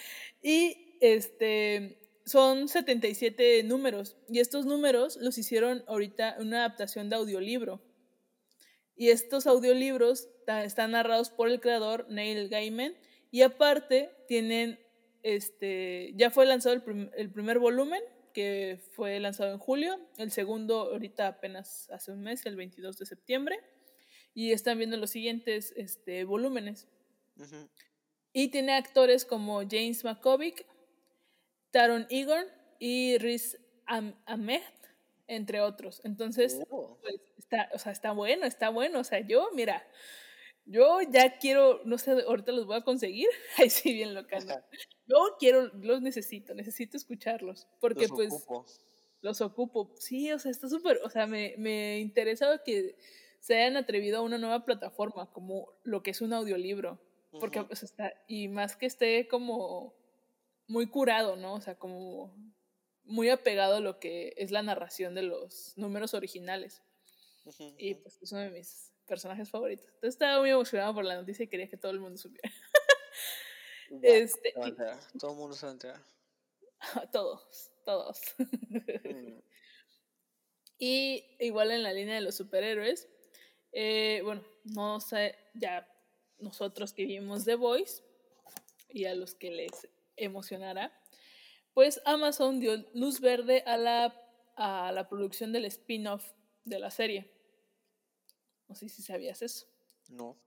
Y 0.41 0.97
este 1.01 2.01
son 2.25 2.67
77 2.67 3.63
números 3.63 4.17
y 4.27 4.39
estos 4.39 4.65
números 4.65 5.17
los 5.17 5.37
hicieron 5.37 5.83
ahorita 5.87 6.37
una 6.39 6.59
adaptación 6.59 7.09
de 7.09 7.17
audiolibro. 7.17 7.81
Y 8.95 9.09
estos 9.09 9.45
audiolibros 9.45 10.29
están 10.47 10.91
narrados 10.91 11.29
por 11.29 11.49
el 11.49 11.59
creador 11.59 12.07
Neil 12.09 12.49
Gaiman 12.49 12.95
y 13.29 13.41
aparte 13.41 14.09
tienen 14.27 14.79
este 15.21 16.13
ya 16.15 16.29
fue 16.29 16.45
lanzado 16.45 16.75
el, 16.75 17.11
el 17.17 17.31
primer 17.31 17.59
volumen 17.59 18.01
que 18.35 18.77
fue 18.91 19.17
lanzado 19.21 19.53
en 19.53 19.57
julio, 19.59 19.97
el 20.17 20.29
segundo 20.29 20.91
ahorita 20.91 21.25
apenas 21.27 21.89
hace 21.89 22.11
un 22.11 22.19
mes, 22.21 22.45
el 22.45 22.57
22 22.57 22.97
de 22.99 23.05
septiembre 23.05 23.57
y 24.33 24.51
están 24.51 24.77
viendo 24.77 24.97
los 24.97 25.09
siguientes 25.11 25.73
este, 25.77 26.25
volúmenes. 26.25 26.87
Y 28.33 28.49
tiene 28.49 28.73
actores 28.73 29.23
como 29.23 29.61
James 29.61 30.03
McCovick, 30.03 30.65
Taron 31.71 32.05
Egon 32.09 32.45
y 32.77 33.17
Riz 33.19 33.57
Am- 33.85 34.15
Ahmed, 34.25 34.61
entre 35.27 35.61
otros. 35.61 36.01
Entonces, 36.03 36.59
Oh. 36.69 36.97
pues, 37.01 37.15
está, 37.37 37.69
o 37.73 37.79
sea, 37.79 37.93
está 37.93 38.11
bueno, 38.11 38.45
está 38.45 38.67
bueno. 38.69 38.99
O 38.99 39.03
sea, 39.05 39.21
yo, 39.21 39.49
mira, 39.53 39.87
yo 40.65 40.99
ya 41.01 41.37
quiero, 41.37 41.81
no 41.85 41.97
sé, 41.97 42.11
ahorita 42.11 42.51
los 42.51 42.65
voy 42.65 42.77
a 42.77 42.83
conseguir. 42.83 43.27
Ahí 43.57 43.69
sí, 43.69 43.93
bien 43.93 44.13
loca. 44.13 44.39
¿no? 44.39 44.55
Yo 45.07 45.35
quiero, 45.39 45.67
los 45.75 46.01
necesito, 46.01 46.53
necesito 46.53 46.97
escucharlos. 46.97 47.67
Porque 47.79 48.07
Los 48.07 48.11
pues 48.11 48.33
ocupo. 48.33 48.65
los 49.21 49.41
ocupo. 49.41 49.93
Sí, 49.99 50.31
o 50.31 50.39
sea, 50.39 50.51
está 50.51 50.67
súper, 50.67 50.99
o 51.03 51.09
sea, 51.09 51.27
me, 51.27 51.55
me 51.57 51.99
interesa 51.99 52.61
que 52.63 52.95
se 53.39 53.55
hayan 53.55 53.77
atrevido 53.77 54.17
a 54.17 54.21
una 54.21 54.39
nueva 54.39 54.65
plataforma 54.65 55.31
como 55.31 55.71
lo 55.83 56.01
que 56.01 56.11
es 56.11 56.21
un 56.21 56.33
audiolibro. 56.33 56.99
Porque 57.39 57.61
pues 57.63 57.83
está, 57.83 58.13
y 58.29 58.47
más 58.47 58.77
que 58.77 58.85
esté 58.85 59.27
como 59.27 59.93
muy 60.67 60.87
curado, 60.87 61.35
¿no? 61.35 61.55
O 61.55 61.61
sea, 61.61 61.77
como 61.77 62.33
muy 63.03 63.29
apegado 63.29 63.75
a 63.75 63.79
lo 63.81 63.99
que 63.99 64.33
es 64.37 64.51
la 64.51 64.63
narración 64.63 65.15
de 65.15 65.23
los 65.23 65.73
números 65.75 66.13
originales. 66.13 66.81
Y 67.77 67.95
pues 67.95 68.21
es 68.21 68.31
uno 68.31 68.41
de 68.41 68.51
mis 68.51 68.94
personajes 69.05 69.49
favoritos. 69.49 69.87
Entonces 69.87 70.15
estaba 70.15 70.39
muy 70.39 70.49
emocionado 70.49 70.93
por 70.93 71.05
la 71.05 71.15
noticia 71.15 71.43
y 71.43 71.47
quería 71.47 71.69
que 71.69 71.77
todo 71.77 71.91
el 71.91 71.99
mundo 71.99 72.17
supiera. 72.17 72.51
Este, 74.01 74.51
Todo 75.19 75.31
el 75.31 75.37
mundo 75.37 75.55
se 75.55 75.67
va 75.67 75.69
a 75.69 75.73
enterar. 75.73 76.01
todos, 77.13 77.71
todos. 77.85 78.19
Mm, 78.37 79.39
Y 80.77 81.23
igual 81.39 81.71
en 81.71 81.83
la 81.83 81.93
línea 81.93 82.15
de 82.15 82.21
los 82.21 82.35
superhéroes, 82.35 83.07
eh, 83.71 84.21
bueno, 84.23 84.43
no 84.65 84.99
sé, 84.99 85.37
ya 85.53 85.87
nosotros 86.39 86.91
que 86.93 87.05
vimos 87.05 87.45
The 87.45 87.55
Voice 87.55 88.03
y 88.89 89.05
a 89.05 89.15
los 89.15 89.35
que 89.35 89.51
les 89.51 89.87
emocionará, 90.17 90.91
pues 91.73 92.01
Amazon 92.05 92.59
dio 92.59 92.75
luz 92.93 93.21
verde 93.21 93.63
a 93.65 93.77
la, 93.77 94.21
a 94.55 94.91
la 94.91 95.07
producción 95.07 95.53
del 95.53 95.65
spin-off 95.65 96.33
de 96.65 96.79
la 96.79 96.91
serie. 96.91 97.31
No 98.67 98.75
sé 98.75 98.89
si 98.89 99.01
sabías 99.01 99.41
eso. 99.41 99.67
No. 100.09 100.37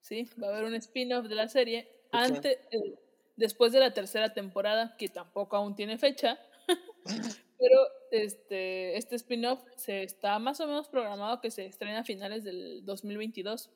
Sí, 0.00 0.28
va 0.42 0.48
a 0.48 0.50
haber 0.50 0.64
un 0.64 0.74
spin-off 0.74 1.26
de 1.26 1.34
la 1.34 1.48
serie 1.48 1.88
antes, 2.12 2.58
eh, 2.70 2.98
después 3.36 3.72
de 3.72 3.80
la 3.80 3.92
tercera 3.92 4.32
temporada, 4.32 4.96
que 4.96 5.08
tampoco 5.08 5.56
aún 5.56 5.74
tiene 5.74 5.98
fecha. 5.98 6.38
pero 7.58 7.80
este, 8.10 8.96
este 8.96 9.16
spin-off 9.16 9.60
se 9.76 10.02
está 10.02 10.38
más 10.38 10.60
o 10.60 10.66
menos 10.66 10.88
programado 10.88 11.40
que 11.40 11.50
se 11.50 11.66
estrena 11.66 12.00
a 12.00 12.04
finales 12.04 12.44
del 12.44 12.84
2022. 12.84 13.70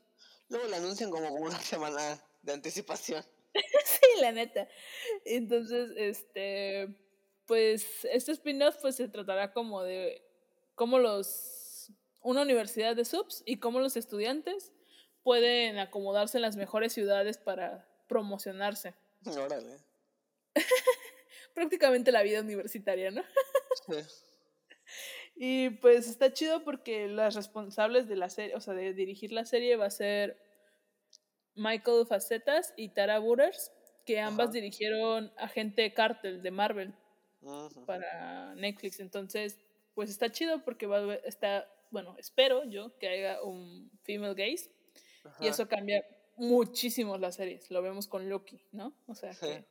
Luego 0.49 0.69
lo 0.69 0.77
anuncian 0.77 1.11
como 1.11 1.29
una 1.35 1.59
semana 1.59 2.23
de 2.43 2.53
anticipación. 2.53 3.25
sí, 3.85 4.21
la 4.21 4.33
neta. 4.33 4.69
Entonces, 5.25 5.91
este, 5.97 6.97
pues 7.47 8.05
este 8.05 8.33
spin-off 8.33 8.77
pues 8.81 8.97
se 8.97 9.09
tratará 9.09 9.53
como 9.53 9.83
de 9.83 10.23
cómo 10.75 10.99
los 10.99 11.62
una 12.23 12.43
universidad 12.43 12.97
de 12.97 13.05
subs 13.05 13.43
y 13.47 13.59
cómo 13.59 13.81
los 13.81 13.97
estudiantes 13.97 14.73
pueden 15.23 15.79
acomodarse 15.79 16.39
en 16.39 16.43
las 16.43 16.57
mejores 16.57 16.93
ciudades 16.93 17.39
para 17.39 17.89
promocionarse. 18.09 18.95
Órale. 19.25 19.79
Prácticamente 21.55 22.13
la 22.13 22.23
vida 22.23 22.41
universitaria, 22.41 23.11
¿no? 23.11 23.23
Sí. 23.87 23.95
Y 25.35 25.71
pues 25.71 26.09
está 26.09 26.33
chido 26.33 26.63
porque 26.63 27.09
las 27.09 27.35
responsables 27.35 28.07
de 28.07 28.17
la 28.17 28.29
serie, 28.29 28.55
o 28.55 28.61
sea, 28.61 28.75
de 28.75 28.93
dirigir 28.93 29.33
la 29.33 29.45
serie 29.45 29.77
va 29.77 29.87
a 29.87 29.91
ser 29.91 30.39
Michael 31.55 32.07
Facetas 32.07 32.73
y 32.77 32.91
Tara 32.91 33.19
Butters, 33.19 33.73
que 34.05 34.21
ambas 34.21 34.49
Ajá. 34.49 34.53
dirigieron 34.55 35.33
Agente 35.37 35.93
Cartel 35.95 36.43
de 36.43 36.51
Marvel 36.51 36.95
para 37.87 38.55
Netflix. 38.55 39.01
Entonces, 39.01 39.59
pues 39.95 40.11
está 40.11 40.31
chido 40.31 40.65
porque 40.65 40.87
va 40.87 41.15
está, 41.15 41.67
bueno, 41.93 42.17
espero 42.19 42.65
yo 42.65 42.99
que 42.99 43.07
haya 43.09 43.43
un 43.43 43.91
female 44.03 44.35
gaze 44.35 44.73
y 45.41 45.47
eso 45.47 45.69
cambia 45.69 46.05
muchísimo 46.37 47.17
las 47.19 47.37
series. 47.37 47.71
Lo 47.71 47.83
vemos 47.83 48.09
con 48.09 48.29
Loki, 48.29 48.65
¿no? 48.73 48.95
O 49.07 49.15
sea 49.15 49.33
Sí. 49.35 49.47
que 49.47 49.65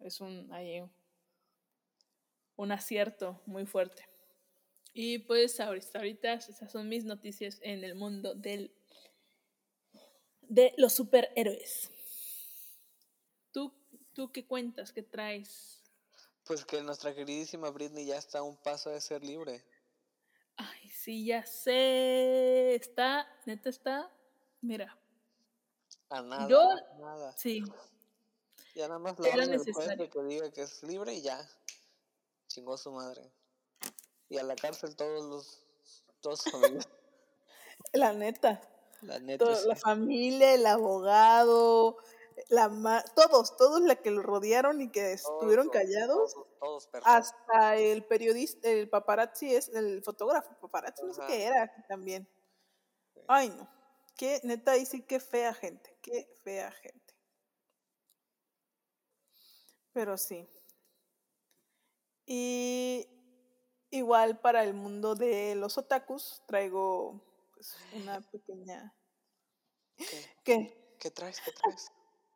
es 0.00 0.20
un 0.20 0.52
ahí 0.52 0.82
un 2.56 2.72
acierto 2.72 3.40
muy 3.46 3.64
fuerte. 3.64 4.04
Y 4.92 5.18
pues 5.20 5.60
ahorita, 5.60 5.98
ahorita 6.00 6.32
esas 6.34 6.70
son 6.70 6.88
mis 6.88 7.04
noticias 7.04 7.58
en 7.62 7.84
el 7.84 7.94
mundo 7.94 8.34
del 8.34 8.74
de 10.42 10.74
los 10.76 10.92
superhéroes. 10.92 11.90
¿Tú, 13.52 13.72
tú 14.12 14.32
qué 14.32 14.44
cuentas? 14.46 14.92
¿Qué 14.92 15.02
traes? 15.02 15.80
Pues 16.44 16.64
que 16.64 16.82
nuestra 16.82 17.14
queridísima 17.14 17.70
Britney 17.70 18.04
ya 18.06 18.16
está 18.18 18.40
a 18.40 18.42
un 18.42 18.56
paso 18.56 18.90
de 18.90 19.00
ser 19.00 19.22
libre. 19.24 19.62
Ay, 20.62 20.90
sí, 20.90 21.24
ya 21.26 21.44
sé. 21.46 22.74
Está, 22.74 23.26
neta 23.46 23.68
está. 23.70 24.10
Mira, 24.60 24.96
A 26.10 26.20
nada. 26.22 26.48
Yo- 26.48 26.60
a 26.60 26.98
nada. 26.98 27.32
sí. 27.36 27.62
Ya 28.74 28.86
nada 28.88 28.98
más 29.00 29.18
la 29.18 29.46
del 29.96 30.10
que 30.10 30.22
diga 30.24 30.50
que 30.52 30.62
es 30.62 30.82
libre 30.82 31.14
y 31.14 31.22
ya. 31.22 31.40
Chingó 32.46 32.76
su 32.76 32.92
madre. 32.92 33.22
Y 34.28 34.38
a 34.38 34.42
la 34.42 34.54
cárcel 34.54 34.94
todos 34.96 35.24
los. 35.24 35.62
Todos 36.20 36.40
sus 36.42 36.54
amigos. 36.54 36.88
La 37.94 38.12
neta. 38.12 38.60
La 39.00 39.18
neta. 39.18 39.44
To- 39.46 39.54
sí. 39.56 39.66
la 39.66 39.74
familia, 39.74 40.52
el 40.54 40.66
abogado, 40.66 41.96
la 42.50 42.68
ma- 42.68 43.02
todos, 43.16 43.56
todos 43.56 43.80
la 43.80 43.96
que 43.96 44.10
lo 44.10 44.20
rodearon 44.22 44.82
y 44.82 44.90
que 44.90 45.16
Todos, 45.16 45.32
estuvieron 45.34 45.70
callados, 45.70 46.34
Todos, 46.34 46.46
todos 46.60 46.88
hasta 47.04 47.76
el 47.76 48.04
periodista, 48.04 48.68
el 48.68 48.88
paparazzi 48.88 49.54
es 49.54 49.68
el 49.70 50.02
fotógrafo, 50.02 50.54
paparazzi, 50.60 51.02
no 51.04 51.14
sé 51.14 51.22
qué 51.26 51.44
era 51.44 51.72
también. 51.88 52.28
Sí. 53.14 53.20
Ay, 53.26 53.48
no. 53.48 53.68
Qué, 54.16 54.40
neta, 54.44 54.72
ahí 54.72 54.84
sí, 54.84 55.02
qué 55.02 55.18
fea 55.18 55.54
gente, 55.54 55.96
qué 56.02 56.28
fea 56.44 56.70
gente. 56.70 57.14
Pero 59.92 60.18
sí. 60.18 60.46
Y 62.26 63.08
igual 63.90 64.38
para 64.38 64.62
el 64.62 64.74
mundo 64.74 65.14
de 65.14 65.54
los 65.54 65.78
otakus, 65.78 66.42
traigo 66.46 67.20
pues, 67.54 67.76
una 67.94 68.20
pequeña... 68.20 68.94
¿Qué? 69.96 70.36
¿Qué? 70.44 70.96
¿Qué 70.98 71.10
traes? 71.10 71.40
¿Qué 71.40 71.52
traes? 71.52 71.90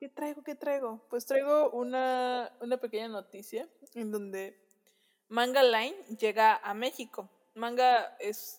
¿Qué 0.05 0.11
traigo? 0.11 0.43
¿Qué 0.43 0.55
traigo? 0.55 1.01
Pues 1.09 1.25
traigo 1.25 1.71
una, 1.71 2.53
una 2.61 2.77
pequeña 2.77 3.09
noticia 3.09 3.67
en 3.95 4.11
donde 4.13 4.55
Manga 5.29 5.63
Line 5.63 5.97
llega 6.19 6.57
a 6.57 6.75
México. 6.75 7.31
Manga 7.55 8.15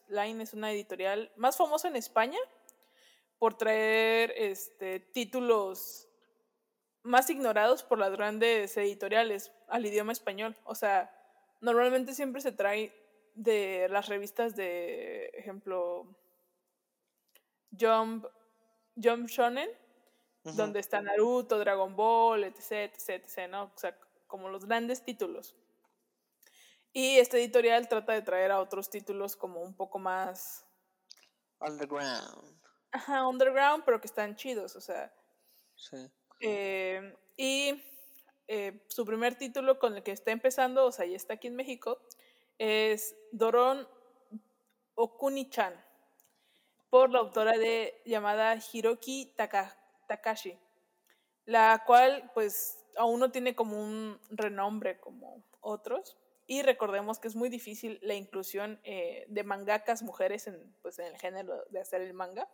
Line 0.09 0.41
es 0.41 0.53
una 0.55 0.71
editorial 0.71 1.31
más 1.35 1.55
famosa 1.55 1.87
en 1.87 1.97
España 1.97 2.39
por 3.37 3.55
traer 3.55 4.33
este 4.35 4.99
títulos 4.99 6.09
más 7.03 7.29
ignorados 7.29 7.83
por 7.83 7.99
las 7.99 8.13
grandes 8.13 8.75
editoriales 8.75 9.51
al 9.67 9.85
idioma 9.85 10.13
español. 10.13 10.55
O 10.63 10.73
sea, 10.73 11.13
normalmente 11.61 12.15
siempre 12.15 12.41
se 12.41 12.53
trae 12.53 12.91
de 13.35 13.87
las 13.91 14.09
revistas 14.09 14.55
de 14.55 15.27
ejemplo 15.35 16.07
Jump 17.79 18.25
Jump 18.95 19.27
Shonen, 19.27 19.69
Donde 20.53 20.79
está 20.79 21.01
Naruto, 21.01 21.57
Dragon 21.59 21.95
Ball, 21.95 22.43
etc, 22.43 22.71
etc, 22.93 23.09
etc, 23.25 23.49
¿no? 23.49 23.63
O 23.63 23.77
sea, 23.77 23.97
como 24.27 24.49
los 24.49 24.65
grandes 24.65 25.03
títulos. 25.03 25.55
Y 26.93 27.17
este 27.17 27.37
editorial 27.37 27.89
trata 27.89 28.13
de 28.13 28.21
traer 28.21 28.51
a 28.51 28.59
otros 28.61 28.89
títulos 28.89 29.35
como 29.35 29.61
un 29.61 29.75
poco 29.75 29.99
más 29.99 30.65
Underground. 31.59 32.61
ajá, 32.91 33.27
underground, 33.27 33.83
pero 33.85 33.99
que 33.99 34.07
están 34.07 34.35
chidos, 34.35 34.75
o 34.75 34.81
sea. 34.81 35.13
Sí. 35.75 35.97
eh, 36.39 37.17
y 37.37 37.83
eh, 38.47 38.85
su 38.87 39.05
primer 39.05 39.35
título 39.37 39.79
con 39.79 39.95
el 39.97 40.03
que 40.03 40.11
está 40.11 40.31
empezando, 40.31 40.85
o 40.85 40.91
sea, 40.91 41.05
ya 41.05 41.15
está 41.17 41.33
aquí 41.33 41.47
en 41.47 41.55
México, 41.55 41.99
es 42.57 43.15
Doron 43.31 43.87
Okuni-chan, 44.95 45.73
por 46.89 47.09
la 47.11 47.19
autora 47.19 47.57
de 47.57 48.01
llamada 48.05 48.55
Hiroki 48.71 49.33
Taka- 49.37 49.75
Takashi, 50.07 50.57
la 51.45 51.83
cual 51.85 52.31
pues 52.33 52.85
aún 52.97 53.19
no 53.19 53.31
tiene 53.31 53.55
como 53.55 53.79
un 53.81 54.19
renombre 54.29 54.99
como 54.99 55.43
otros. 55.61 56.17
Y 56.47 56.61
recordemos 56.61 57.17
que 57.19 57.27
es 57.27 57.35
muy 57.35 57.49
difícil 57.49 57.97
la 58.03 58.13
inclusión 58.13 58.79
eh, 58.83 59.25
de 59.29 59.43
mangakas 59.43 60.03
mujeres 60.03 60.45
en, 60.47 60.75
pues, 60.83 60.99
en 60.99 61.07
el 61.07 61.17
género 61.17 61.63
de 61.71 61.79
hacer 61.79 62.01
el 62.01 62.13
manga. 62.13 62.47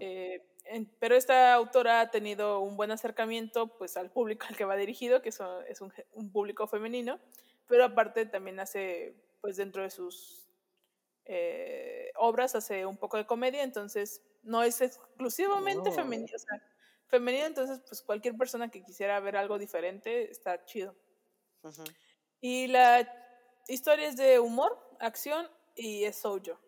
Eh, 0.00 0.46
en- 0.66 0.86
pero 0.98 1.16
esta 1.16 1.54
autora 1.54 2.00
ha 2.02 2.10
tenido 2.10 2.60
un 2.60 2.76
buen 2.76 2.90
acercamiento 2.90 3.68
pues, 3.78 3.96
al 3.96 4.10
público 4.10 4.46
al 4.48 4.56
que 4.56 4.64
va 4.66 4.76
dirigido, 4.76 5.22
que 5.22 5.32
so- 5.32 5.62
es 5.62 5.80
un 5.80 6.30
público 6.30 6.66
femenino, 6.66 7.18
pero 7.68 7.84
aparte 7.84 8.26
también 8.26 8.60
hace, 8.60 9.14
pues 9.40 9.56
dentro 9.56 9.82
de 9.82 9.90
sus 9.90 10.46
eh, 11.24 12.12
obras, 12.16 12.54
hace 12.54 12.84
un 12.86 12.98
poco 12.98 13.16
de 13.16 13.26
comedia, 13.26 13.62
entonces 13.62 14.20
no 14.44 14.62
es 14.62 14.80
exclusivamente 14.80 15.90
Oh. 15.90 15.92
femenino, 15.92 16.32
o 16.34 16.38
sea, 16.38 16.62
femenino, 17.08 17.46
entonces 17.46 17.80
pues 17.88 18.02
cualquier 18.02 18.36
persona 18.36 18.70
que 18.70 18.82
quisiera 18.84 19.20
ver 19.20 19.36
algo 19.36 19.58
diferente 19.58 20.30
está 20.30 20.64
chido. 20.64 20.96
Y 22.40 22.66
la 22.68 23.08
historia 23.68 24.08
es 24.08 24.16
de 24.16 24.38
humor, 24.40 24.78
acción 25.00 25.48
y 25.74 26.04
es 26.04 26.22
shoujo. 26.22 26.60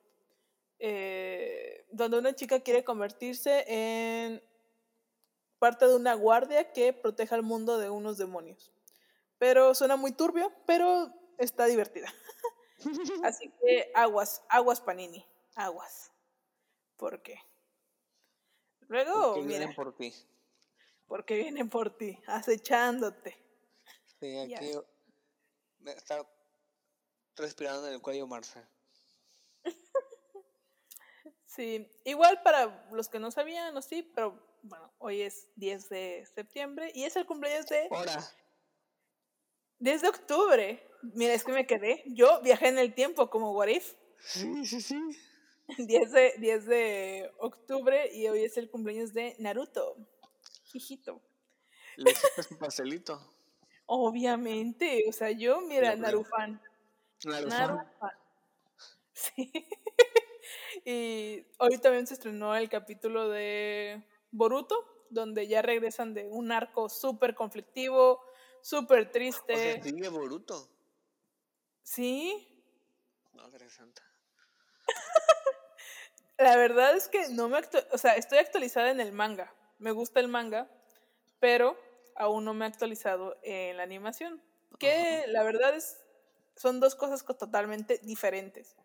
Eh, 0.78 1.86
donde 1.90 2.18
una 2.18 2.34
chica 2.34 2.60
quiere 2.60 2.84
convertirse 2.84 3.64
en 3.68 4.42
parte 5.58 5.86
de 5.86 5.96
una 5.96 6.14
guardia 6.14 6.72
que 6.72 6.92
proteja 6.92 7.34
al 7.34 7.42
mundo 7.42 7.78
de 7.78 7.90
unos 7.90 8.18
demonios. 8.18 8.72
Pero 9.38 9.74
suena 9.74 9.96
muy 9.96 10.12
turbio, 10.12 10.52
pero 10.66 11.12
está 11.38 11.66
divertida. 11.66 12.12
Así 13.24 13.50
que 13.60 13.90
aguas, 13.94 14.44
aguas 14.48 14.80
Panini, 14.80 15.26
aguas. 15.56 16.12
¿Por 16.96 17.22
qué? 17.22 17.38
Luego, 18.88 19.34
Porque 19.34 19.40
mira, 19.46 19.58
vienen 19.58 19.74
por 19.74 19.94
ti. 19.96 20.14
porque 21.06 21.36
vienen 21.36 21.68
por 21.68 21.96
ti, 21.96 22.18
acechándote. 22.26 23.36
Sí, 24.20 24.48
Ya. 24.48 24.56
aquí 24.58 24.72
me 25.80 25.92
está 25.92 26.26
respirando 27.36 27.86
en 27.88 27.94
el 27.94 28.00
cuello 28.00 28.26
Marcia. 28.26 28.68
Sí, 31.46 31.88
igual 32.04 32.42
para 32.42 32.86
los 32.92 33.08
que 33.08 33.18
no 33.18 33.30
sabían 33.30 33.74
o 33.76 33.80
sí, 33.80 34.02
pero 34.02 34.38
bueno, 34.62 34.92
hoy 34.98 35.22
es 35.22 35.48
10 35.56 35.88
de 35.88 36.26
septiembre 36.34 36.92
y 36.94 37.04
es 37.04 37.16
el 37.16 37.24
cumpleaños 37.24 37.64
de 37.66 37.88
Ahora. 37.90 38.22
10 39.78 40.02
de 40.02 40.08
octubre. 40.08 40.86
Mira, 41.14 41.32
es 41.32 41.44
que 41.44 41.52
me 41.52 41.66
quedé. 41.66 42.02
Yo 42.08 42.42
viajé 42.42 42.68
en 42.68 42.78
el 42.78 42.94
tiempo 42.94 43.30
como 43.30 43.52
What 43.52 43.68
If. 43.68 43.94
Sí, 44.20 44.66
sí, 44.66 44.82
sí. 44.82 45.00
10 45.78 46.12
de, 46.12 46.34
10 46.38 46.66
de 46.66 47.32
octubre 47.38 48.10
y 48.14 48.28
hoy 48.28 48.44
es 48.44 48.56
el 48.56 48.70
cumpleaños 48.70 49.12
de 49.12 49.34
Naruto. 49.38 49.96
Hijito. 50.72 51.20
Le 51.96 52.10
hiciste 52.10 52.42
su 52.42 52.58
pastelito. 52.58 53.32
Obviamente, 53.86 55.04
o 55.08 55.12
sea, 55.12 55.30
yo, 55.30 55.60
mira. 55.60 55.94
Narufan. 55.96 56.60
Narufan. 57.24 57.86
Sí. 59.18 59.50
y 60.84 61.46
hoy 61.58 61.78
también 61.78 62.06
se 62.06 62.12
estrenó 62.12 62.54
el 62.54 62.68
capítulo 62.68 63.30
de 63.30 64.04
Boruto, 64.30 65.06
donde 65.08 65.48
ya 65.48 65.62
regresan 65.62 66.12
de 66.12 66.26
un 66.26 66.52
arco 66.52 66.90
súper 66.90 67.34
conflictivo, 67.34 68.20
súper 68.60 69.06
O 69.06 69.10
triste. 69.10 69.56
sea, 69.56 69.82
sigue 69.82 70.10
Boruto. 70.10 70.68
Sí, 71.82 72.46
Madre 73.32 73.70
santa. 73.70 74.02
La 76.38 76.56
verdad 76.56 76.96
es 76.96 77.08
que 77.08 77.28
no 77.30 77.48
me 77.48 77.60
o 77.92 77.98
sea, 77.98 78.16
estoy 78.16 78.38
actualizada 78.38 78.90
en 78.90 79.00
el 79.00 79.12
manga. 79.12 79.54
Me 79.78 79.90
gusta 79.90 80.20
el 80.20 80.28
manga, 80.28 80.70
pero 81.40 81.76
aún 82.16 82.44
no 82.44 82.54
me 82.54 82.64
he 82.64 82.68
actualizado 82.68 83.36
en 83.42 83.76
la 83.76 83.82
animación. 83.82 84.42
Que 84.78 85.24
la 85.28 85.42
verdad 85.44 85.74
es 85.76 86.02
son 86.56 86.80
dos 86.80 86.94
cosas 86.94 87.22
co- 87.22 87.34
totalmente 87.36 87.98
diferentes. 87.98 88.76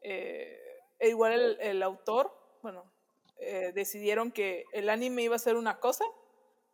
Eh, 0.00 0.58
igual 1.00 1.32
el, 1.32 1.60
el 1.60 1.82
autor, 1.82 2.32
bueno, 2.62 2.92
eh, 3.38 3.72
decidieron 3.74 4.32
que 4.32 4.64
el 4.72 4.88
anime 4.88 5.22
iba 5.22 5.36
a 5.36 5.40
ser 5.40 5.56
una 5.56 5.80
cosa, 5.80 6.04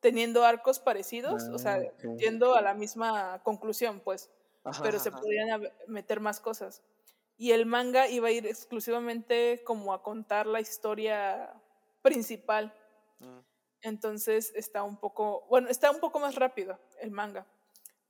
teniendo 0.00 0.44
arcos 0.44 0.80
parecidos, 0.80 1.48
o 1.52 1.58
sea, 1.58 1.78
Ah, 1.78 1.82
ok. 1.94 2.04
yendo 2.18 2.54
a 2.54 2.62
la 2.62 2.74
misma 2.74 3.42
conclusión, 3.44 4.00
pues 4.00 4.30
Ajá, 4.64 4.82
pero 4.82 4.98
se 4.98 5.10
ajá. 5.10 5.20
hab- 5.50 5.72
meter 5.88 6.20
más 6.20 6.40
cosas. 6.40 6.82
Y 7.42 7.50
el 7.50 7.66
manga 7.66 8.06
iba 8.06 8.28
a 8.28 8.30
ir 8.30 8.46
exclusivamente 8.46 9.64
como 9.64 9.92
a 9.92 10.04
contar 10.04 10.46
la 10.46 10.60
historia 10.60 11.52
principal. 12.00 12.72
Mm. 13.18 13.40
Entonces 13.80 14.52
está 14.54 14.84
un 14.84 14.96
poco, 14.96 15.44
bueno, 15.48 15.68
está 15.68 15.90
un 15.90 15.98
poco 15.98 16.20
más 16.20 16.36
rápido 16.36 16.78
el 17.00 17.10
manga. 17.10 17.44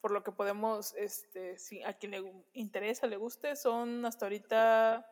Por 0.03 0.11
lo 0.11 0.23
que 0.23 0.33
podemos, 0.33 0.93
este, 0.97 1.57
si 1.57 1.83
a 1.83 1.95
quien 1.95 2.11
le 2.13 2.45
interesa, 2.53 3.07
le 3.07 3.17
guste, 3.17 3.57
son 3.57 4.05
hasta 4.05 4.27
ahorita, 4.27 5.11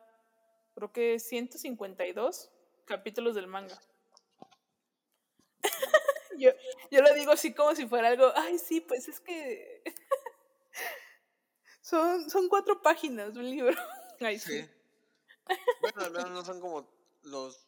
creo 0.75 0.91
que 0.91 1.17
152 1.17 2.51
capítulos 2.85 3.33
del 3.33 3.47
manga. 3.47 3.81
yo, 6.37 6.51
yo 6.91 7.01
lo 7.01 7.11
digo 7.15 7.31
así 7.31 7.55
como 7.55 7.73
si 7.73 7.87
fuera 7.87 8.09
algo, 8.09 8.31
ay, 8.35 8.59
sí, 8.59 8.81
pues 8.81 9.07
es 9.07 9.19
que 9.19 9.81
son, 11.81 12.29
son 12.29 12.49
cuatro 12.49 12.83
páginas 12.83 13.35
un 13.35 13.49
libro. 13.49 13.75
Ay, 14.21 14.39
sí. 14.39 14.61
Sí. 14.61 14.69
Bueno, 15.81 16.01
al 16.03 16.11
menos 16.11 16.31
no 16.31 16.45
son 16.45 16.61
como 16.61 16.89
los 17.23 17.67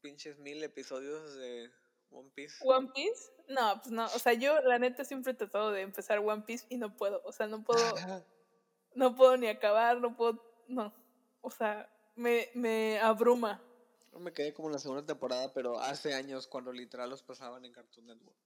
pinches 0.00 0.38
mil 0.38 0.62
episodios 0.62 1.34
de 1.34 1.70
One 2.10 2.30
Piece. 2.34 2.56
One 2.62 2.90
Piece, 2.94 3.32
no, 3.48 3.80
pues 3.80 3.92
no, 3.92 4.06
o 4.06 4.18
sea, 4.18 4.32
yo 4.34 4.60
la 4.62 4.78
neta 4.78 5.04
siempre 5.04 5.32
he 5.32 5.36
tratado 5.36 5.70
de 5.70 5.82
empezar 5.82 6.18
One 6.18 6.42
Piece 6.42 6.66
y 6.68 6.76
no 6.76 6.96
puedo, 6.96 7.22
o 7.24 7.32
sea, 7.32 7.46
no 7.46 7.62
puedo, 7.62 7.82
no 8.94 9.14
puedo 9.14 9.36
ni 9.36 9.46
acabar, 9.46 10.00
no 10.00 10.16
puedo, 10.16 10.42
no, 10.68 10.92
o 11.40 11.50
sea, 11.50 11.88
me, 12.16 12.50
me 12.54 12.98
abruma. 13.00 13.62
Yo 14.12 14.18
me 14.18 14.32
quedé 14.32 14.52
como 14.52 14.68
en 14.68 14.72
la 14.72 14.78
segunda 14.80 15.06
temporada, 15.06 15.52
pero 15.52 15.78
hace 15.78 16.14
años 16.14 16.46
cuando 16.48 16.72
literal 16.72 17.08
los 17.08 17.22
pasaban 17.22 17.64
en 17.64 17.72
Cartoon 17.72 18.06
Network. 18.06 18.36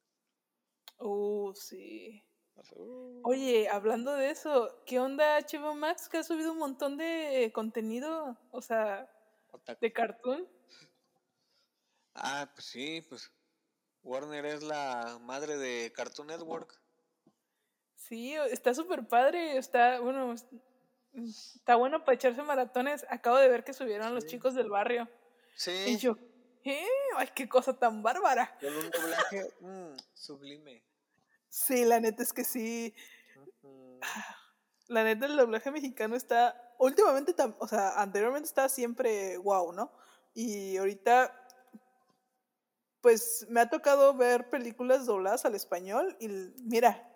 Uh, 0.99 1.55
sí. 1.55 2.23
Uh, 2.77 3.21
Oye, 3.25 3.69
hablando 3.69 4.13
de 4.15 4.31
eso, 4.31 4.83
¿qué 4.87 4.99
onda 5.01 5.39
HBO 5.39 5.75
Max 5.75 6.09
que 6.09 6.19
ha 6.19 6.23
subido 6.23 6.53
un 6.53 6.59
montón 6.59 6.97
de 6.97 7.51
contenido, 7.55 8.37
o 8.51 8.63
sea, 8.63 9.11
otaku. 9.51 9.81
de 9.81 9.93
cartoon? 9.93 10.49
Ah, 12.15 12.51
pues 12.55 12.67
sí, 12.67 13.05
pues 13.09 13.31
Warner 14.03 14.47
es 14.47 14.63
la 14.63 15.19
madre 15.23 15.57
de 15.57 15.93
Cartoon 15.93 16.29
Network. 16.29 16.81
Sí, 17.97 18.35
está 18.35 18.73
súper 18.75 19.07
padre, 19.09 19.57
está, 19.57 19.99
bueno, 20.01 20.33
es- 20.33 20.47
está 21.57 21.77
bueno 21.77 22.05
para 22.05 22.15
echarse 22.15 22.43
maratones. 22.43 23.05
Acabo 23.09 23.39
de 23.39 23.49
ver 23.49 23.65
que 23.65 23.73
subieron 23.73 24.15
los 24.15 24.27
chicos 24.27 24.55
del 24.55 24.69
barrio. 24.71 25.09
Y 25.57 25.59
Sí, 25.61 25.99
yo, 25.99 26.17
¿eh? 26.65 26.87
Ay, 27.17 27.29
qué 27.35 27.49
cosa 27.49 27.77
tan 27.79 28.03
bárbara. 28.03 28.57
con 28.61 28.77
un 28.77 28.91
doblaje 28.91 29.53
mm, 29.61 29.97
sublime. 30.13 30.83
Sí, 31.55 31.85
la 31.85 32.01
neta 32.01 32.25
es 32.25 32.33
que 32.33 32.43
sí. 32.43 32.93
Mm, 33.63 34.01
La 34.89 35.05
neta, 35.05 35.27
el 35.27 35.37
doblaje 35.37 35.71
mexicano 35.71 36.17
está. 36.17 36.61
Últimamente, 36.79 37.33
o 37.61 37.69
sea, 37.69 38.01
anteriormente 38.03 38.49
estaba 38.49 38.69
siempre 38.69 39.39
wow, 39.39 39.73
¿no? 39.73 39.93
Y 40.35 40.77
ahorita, 40.77 41.33
pues 43.01 43.47
me 43.49 43.61
ha 43.61 43.71
tocado 43.71 44.15
ver 44.15 44.51
películas 44.51 45.07
dobladas 45.07 45.45
al 45.45 45.55
español 45.55 46.17
y 46.19 46.29
mira, 46.65 47.09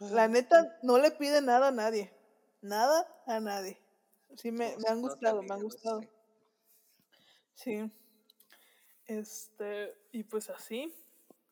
la 0.00 0.26
neta 0.26 0.76
no 0.82 0.98
le 0.98 1.12
pide 1.12 1.40
nada 1.40 1.68
a 1.68 1.72
nadie. 1.72 2.12
Nada 2.60 3.06
a 3.26 3.38
nadie. 3.38 3.80
Sí, 4.36 4.50
me, 4.50 4.76
me 4.78 4.88
han 4.88 5.00
gustado, 5.00 5.40
me 5.42 5.54
han 5.54 5.62
gustado. 5.62 6.00
Sí. 7.54 7.92
Este, 9.06 9.94
y 10.12 10.24
pues 10.24 10.50
así, 10.50 10.92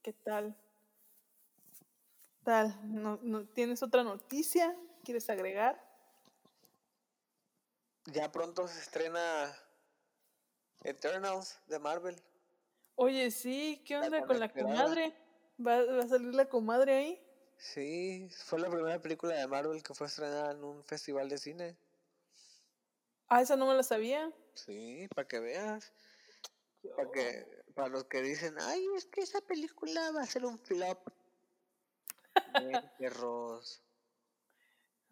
¿qué 0.02 0.12
tal? 0.12 0.56
Tal, 2.46 2.78
¿No, 2.84 3.18
no, 3.22 3.44
¿Tienes 3.44 3.82
otra 3.82 4.04
noticia? 4.04 4.72
¿Quieres 5.02 5.28
agregar? 5.28 5.84
Ya 8.04 8.30
pronto 8.30 8.68
se 8.68 8.78
estrena 8.78 9.52
Eternals 10.84 11.58
de 11.66 11.80
Marvel. 11.80 12.22
Oye, 12.94 13.32
sí, 13.32 13.82
¿qué 13.84 13.98
onda 13.98 14.24
con 14.24 14.38
la 14.38 14.52
comadre? 14.52 15.12
¿Va, 15.58 15.84
va 15.86 16.04
a 16.04 16.06
salir 16.06 16.36
la 16.36 16.48
comadre 16.48 16.94
ahí? 16.94 17.20
Sí, 17.56 18.28
fue 18.44 18.60
la 18.60 18.70
primera 18.70 19.02
película 19.02 19.34
de 19.34 19.48
Marvel 19.48 19.82
que 19.82 19.94
fue 19.94 20.06
estrenada 20.06 20.52
en 20.52 20.62
un 20.62 20.84
festival 20.84 21.28
de 21.28 21.38
cine. 21.38 21.76
Ah, 23.26 23.42
esa 23.42 23.56
no 23.56 23.66
me 23.66 23.74
la 23.74 23.82
sabía. 23.82 24.32
Sí, 24.54 25.08
para 25.16 25.26
que 25.26 25.40
veas. 25.40 25.92
Para 26.94 27.10
que, 27.10 27.44
para 27.74 27.88
los 27.88 28.04
que 28.04 28.22
dicen, 28.22 28.54
ay, 28.60 28.86
es 28.96 29.06
que 29.06 29.22
esa 29.22 29.40
película 29.40 30.12
va 30.12 30.22
a 30.22 30.26
ser 30.26 30.44
un 30.44 30.60
flop. 30.60 31.08
Perros. 32.98 33.82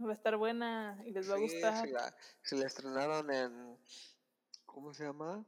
Va 0.01 0.11
a 0.11 0.15
estar 0.15 0.37
buena 0.37 1.01
y 1.07 1.13
les 1.13 1.31
va 1.31 1.35
a 1.35 1.39
gustar. 1.39 1.87
Si 1.87 1.93
la, 1.93 2.15
la 2.51 2.67
estrenaron 2.67 3.31
en. 3.31 3.79
¿Cómo 4.67 4.93
se 4.93 5.05
llama? 5.05 5.45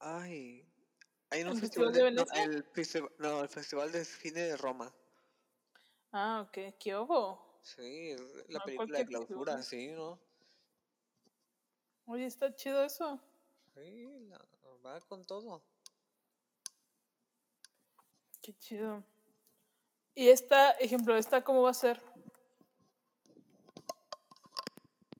Ay. 0.00 0.64
Hay 1.30 1.42
un 1.42 1.50
¿El 1.50 1.60
festival, 1.60 1.92
Festival 1.92 2.14
de 2.14 2.22
de, 2.22 2.26
no, 2.26 2.52
el 2.52 2.64
festival, 2.64 3.12
no, 3.18 3.40
el 3.42 3.48
Festival 3.48 3.92
de 3.92 4.04
Cine 4.04 4.40
de 4.40 4.56
Roma. 4.56 4.92
Ah, 6.10 6.46
ok, 6.46 6.74
¿qué 6.80 6.96
hubo? 6.96 7.60
Sí, 7.62 8.16
la 8.48 8.58
No, 8.60 8.64
película 8.64 8.98
de 8.98 9.06
clausura, 9.06 9.62
sí, 9.62 9.88
¿no? 9.88 10.18
Oye, 12.06 12.24
está 12.24 12.54
chido 12.54 12.82
eso. 12.82 13.20
Sí, 13.74 14.06
la- 14.28 14.44
va 14.84 15.00
con 15.00 15.26
todo. 15.26 15.62
Qué 18.48 18.54
chido. 18.56 19.04
Y 20.14 20.30
esta, 20.30 20.70
ejemplo, 20.70 21.14
esta 21.18 21.44
cómo 21.44 21.60
va 21.60 21.68
a 21.68 21.74
ser? 21.74 22.00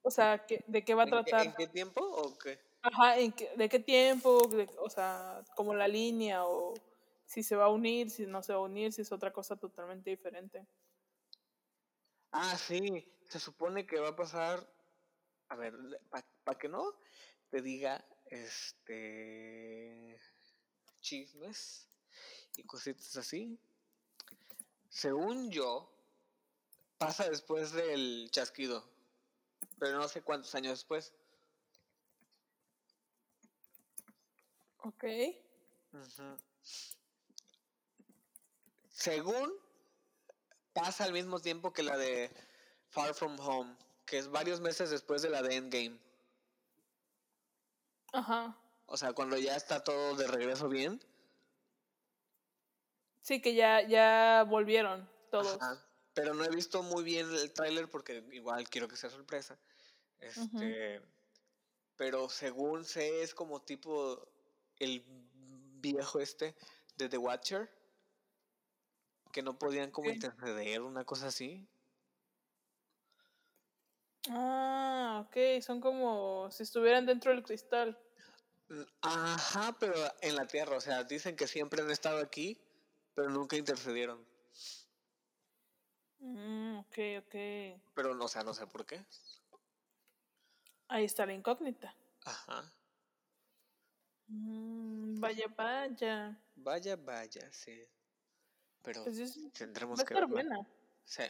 O 0.01 0.11
sea, 0.11 0.47
¿qué- 0.47 0.65
¿de 0.67 0.83
qué 0.83 0.95
va 0.95 1.03
a 1.03 1.05
¿En 1.05 1.11
qué, 1.11 1.31
tratar? 1.31 1.47
en 1.49 1.53
qué 1.53 1.67
tiempo 1.67 2.01
o 2.03 2.39
qué? 2.39 2.59
Ajá, 2.81 3.19
¿en 3.19 3.33
qué- 3.33 3.53
¿de 3.55 3.69
qué 3.69 3.81
tiempo? 3.81 4.49
De- 4.49 4.67
o 4.79 4.89
sea, 4.89 5.45
como 5.55 5.75
la 5.75 5.87
línea 5.87 6.47
o 6.47 6.73
si 7.27 7.43
se 7.43 7.55
va 7.55 7.67
a 7.67 7.69
unir, 7.69 8.09
si 8.09 8.25
no 8.27 8.43
se 8.43 8.55
va 8.55 8.61
a 8.61 8.63
unir, 8.63 8.95
si 8.95 9.03
es 9.03 9.13
otra 9.13 9.31
cosa 9.31 9.57
totalmente 9.57 10.09
diferente. 10.09 10.67
Ah, 12.33 12.57
sí, 12.57 13.13
se 13.29 13.39
supone 13.39 13.87
que 13.87 14.01
va 14.01 14.09
a 14.09 14.17
pasar. 14.17 14.67
A 15.51 15.57
ver, 15.57 15.75
para 16.45 16.59
que 16.59 16.71
no 16.71 16.95
te 17.51 17.61
diga 17.61 18.03
este 18.25 20.19
chismes 21.03 21.88
y 22.59 22.65
cositas 22.65 23.17
así. 23.17 23.59
Según 24.91 25.51
yo, 25.51 25.91
pasa 26.99 27.31
después 27.31 27.73
del 27.73 28.29
chasquido, 28.33 28.85
pero 29.79 29.99
no 29.99 30.09
sé 30.09 30.23
cuántos 30.23 30.55
años 30.55 30.73
después. 30.73 31.13
Ok. 34.79 35.05
Según 38.91 39.55
pasa 40.73 41.05
al 41.05 41.13
mismo 41.13 41.41
tiempo 41.41 41.73
que 41.73 41.83
la 41.83 41.97
de 41.97 42.31
Far 42.89 43.15
From 43.15 43.39
Home, 43.39 43.77
que 44.05 44.19
es 44.19 44.29
varios 44.29 44.61
meses 44.61 44.91
después 44.91 45.23
de 45.23 45.31
la 45.31 45.43
de 45.43 45.55
Endgame. 45.55 45.99
Ajá. 48.13 48.57
O 48.87 48.97
sea, 48.97 49.13
cuando 49.13 49.37
ya 49.37 49.55
está 49.55 49.85
todo 49.85 50.17
de 50.17 50.27
regreso 50.27 50.69
bien. 50.69 51.01
Sí, 53.29 53.43
que 53.43 53.55
ya, 53.55 53.87
ya 53.87 54.47
volvieron 54.49 55.07
todos. 55.31 55.61
Ajá. 55.61 55.85
Pero 56.15 56.33
no 56.33 56.47
he 56.47 56.49
visto 56.49 56.83
muy 56.83 57.05
bien 57.05 57.31
el 57.31 57.53
tráiler 57.53 57.91
porque 57.91 58.25
igual 58.33 58.67
quiero 58.71 58.89
que 58.89 58.97
sea 58.97 59.11
sorpresa. 59.11 59.59
Este, 60.19 61.03
pero 61.99 62.31
según 62.31 62.87
sé 62.87 63.23
es 63.23 63.35
como 63.35 63.61
tipo 63.61 64.27
el 64.79 65.05
viejo 65.07 66.21
este 66.21 66.57
de 66.97 67.11
The 67.11 67.19
Watcher 67.19 67.71
que 69.31 69.43
no 69.43 69.59
podían 69.59 69.91
como 69.91 70.09
interceder, 70.09 70.81
una 70.81 71.05
cosa 71.05 71.27
así. 71.27 71.69
Ah, 74.31 75.27
ok, 75.27 75.61
son 75.61 75.83
como 75.83 76.51
si 76.51 76.63
estuvieran 76.63 77.05
dentro 77.05 77.31
del 77.31 77.43
cristal. 77.43 78.01
Ajá, 79.03 79.77
pero 79.79 79.95
en 80.23 80.35
la 80.35 80.47
Tierra, 80.47 80.79
o 80.79 80.81
sea, 80.81 81.05
dicen 81.05 81.37
que 81.37 81.47
siempre 81.47 81.83
han 81.83 81.91
estado 81.91 82.21
aquí, 82.21 82.59
pero 83.19 83.31
nunca 83.31 83.57
intercedieron. 83.57 84.25
Mm, 86.21 86.79
ok, 86.79 86.99
ok. 87.19 87.35
Pero, 87.95 88.15
no, 88.15 88.27
o 88.27 88.29
sea, 88.29 88.45
no 88.45 88.55
sé 88.55 88.65
por 88.69 88.87
qué. 88.87 89.05
Ahí 90.87 91.05
está 91.05 91.27
la 91.27 91.33
incógnita. 91.33 91.93
Ajá. 92.25 92.73
Mm, 94.29 95.19
vaya, 95.19 95.47
vaya. 95.57 96.41
Vaya, 96.55 96.95
vaya, 96.95 97.53
sí. 97.53 97.85
Pero 98.85 99.03
Pues 99.03 99.19
es- 99.19 99.53
tendremos 99.53 99.99
va 99.99 100.03
a 100.05 100.07
que 100.07 100.15
estar 100.15 100.29
verla. 100.29 100.55
buena. 100.55 100.69
Sí, 101.05 101.23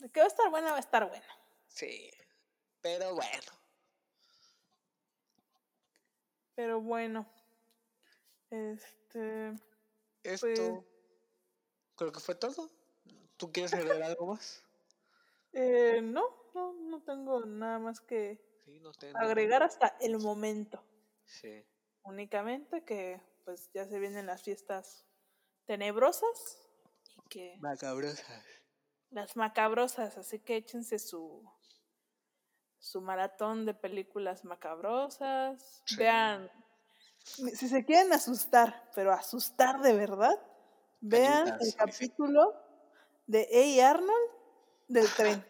De 0.00 0.10
que 0.10 0.20
va 0.20 0.26
a 0.26 0.28
estar 0.28 0.50
buena, 0.50 0.70
va 0.72 0.76
a 0.76 0.80
estar 0.80 1.08
buena. 1.08 1.26
sí. 1.68 2.10
Pero 2.82 3.14
bueno. 3.14 3.52
Pero 6.54 6.80
bueno. 6.82 7.26
Este. 8.50 9.05
Esto 10.22 10.46
Pues- 10.46 10.60
creo 11.96 12.12
que 12.12 12.20
fue 12.20 12.34
todo. 12.34 12.70
¿Tú 13.36 13.52
quieres 13.52 13.74
agregar 13.74 14.02
algo 14.02 14.26
más? 14.26 14.62
eh, 15.52 16.00
no, 16.02 16.24
no, 16.54 16.72
no 16.72 17.02
tengo 17.02 17.44
nada 17.44 17.78
más 17.78 18.00
que 18.00 18.40
Sí, 18.64 18.80
no 18.80 18.92
te 18.92 19.12
agregar 19.14 19.62
hasta 19.62 19.96
el 20.00 20.18
momento. 20.18 20.82
Sí. 21.24 21.64
Únicamente 22.02 22.84
que 22.84 23.20
pues 23.44 23.70
ya 23.72 23.86
se 23.86 23.98
vienen 23.98 24.26
las 24.26 24.42
fiestas 24.42 25.06
tenebrosas 25.66 26.58
y 27.16 27.28
que 27.28 27.56
Macabrosas. 27.60 28.26
las 29.10 29.36
macabrosas, 29.36 30.16
así 30.18 30.40
que 30.40 30.56
échense 30.56 30.98
su 30.98 31.48
su 32.78 33.00
maratón 33.00 33.66
de 33.66 33.74
películas 33.74 34.44
macabrosas. 34.44 35.82
Sí. 35.86 35.96
Vean, 35.96 36.50
si 37.26 37.68
se 37.68 37.84
quieren 37.84 38.12
asustar, 38.12 38.88
pero 38.94 39.12
asustar 39.12 39.80
de 39.80 39.92
verdad, 39.92 40.38
vean 41.00 41.58
el 41.60 41.74
capítulo 41.74 42.54
de 43.26 43.80
A. 43.82 43.90
Arnold 43.90 44.30
del 44.88 45.08
tren. 45.14 45.44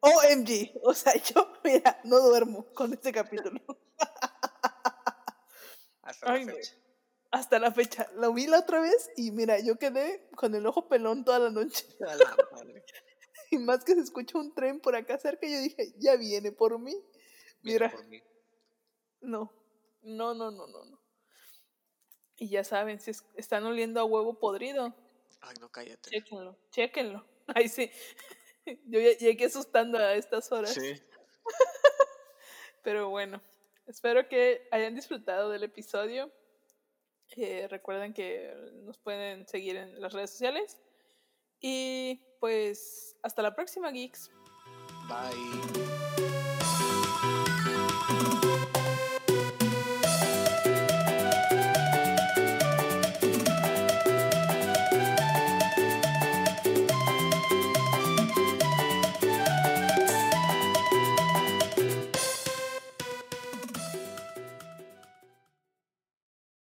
OMG, 0.00 0.80
o 0.82 0.92
sea, 0.94 1.14
yo, 1.14 1.52
mira, 1.62 2.00
no 2.04 2.18
duermo 2.18 2.66
con 2.74 2.92
este 2.92 3.12
capítulo. 3.12 3.60
Hasta 6.02 6.26
la 6.26 6.32
Ay, 6.34 6.44
fecha. 6.44 6.74
Hasta 7.30 7.58
la 7.60 7.72
fecha. 7.72 8.08
Lo 8.16 8.32
vi 8.32 8.48
la 8.48 8.58
otra 8.58 8.80
vez 8.80 9.10
y 9.16 9.30
mira, 9.30 9.60
yo 9.60 9.78
quedé 9.78 10.28
con 10.34 10.54
el 10.56 10.66
ojo 10.66 10.88
pelón 10.88 11.24
toda 11.24 11.38
la 11.38 11.50
noche. 11.50 11.86
A 12.06 12.16
la 12.16 12.36
madre. 12.52 12.84
Y 13.50 13.58
más 13.58 13.84
que 13.84 13.94
se 13.94 14.00
escucha 14.00 14.38
un 14.38 14.54
tren 14.54 14.80
por 14.80 14.96
acá 14.96 15.18
cerca, 15.18 15.46
yo 15.46 15.60
dije, 15.60 15.92
ya 15.98 16.16
viene 16.16 16.52
por 16.52 16.78
mí. 16.78 16.96
Viene 17.60 17.80
Mira. 17.80 17.90
por 17.90 18.06
mí. 18.06 18.22
No, 19.20 19.52
no, 20.02 20.32
no, 20.32 20.50
no, 20.50 20.66
no, 20.66 20.84
no. 20.86 21.01
Y 22.42 22.48
ya 22.48 22.64
saben, 22.64 22.98
si 22.98 23.12
es- 23.12 23.24
están 23.36 23.64
oliendo 23.64 24.00
a 24.00 24.04
huevo 24.04 24.34
podrido, 24.34 24.92
Ay, 25.42 25.54
no, 25.60 25.70
cállate. 25.70 26.10
chéquenlo, 26.10 26.56
chéquenlo. 26.72 27.24
Ay, 27.54 27.68
sí. 27.68 27.88
Yo 28.86 28.98
ya 28.98 29.16
llegué 29.16 29.44
asustando 29.44 29.96
a 29.98 30.14
estas 30.14 30.50
horas. 30.50 30.74
Sí. 30.74 31.00
Pero 32.82 33.10
bueno, 33.10 33.40
espero 33.86 34.28
que 34.28 34.66
hayan 34.72 34.96
disfrutado 34.96 35.50
del 35.50 35.62
episodio. 35.62 36.32
Eh, 37.36 37.68
recuerden 37.70 38.12
que 38.12 38.52
nos 38.82 38.98
pueden 38.98 39.46
seguir 39.46 39.76
en 39.76 40.00
las 40.00 40.12
redes 40.12 40.30
sociales. 40.30 40.78
Y 41.60 42.20
pues 42.40 43.16
hasta 43.22 43.40
la 43.42 43.54
próxima, 43.54 43.92
geeks. 43.92 44.32
Bye. 45.06 45.91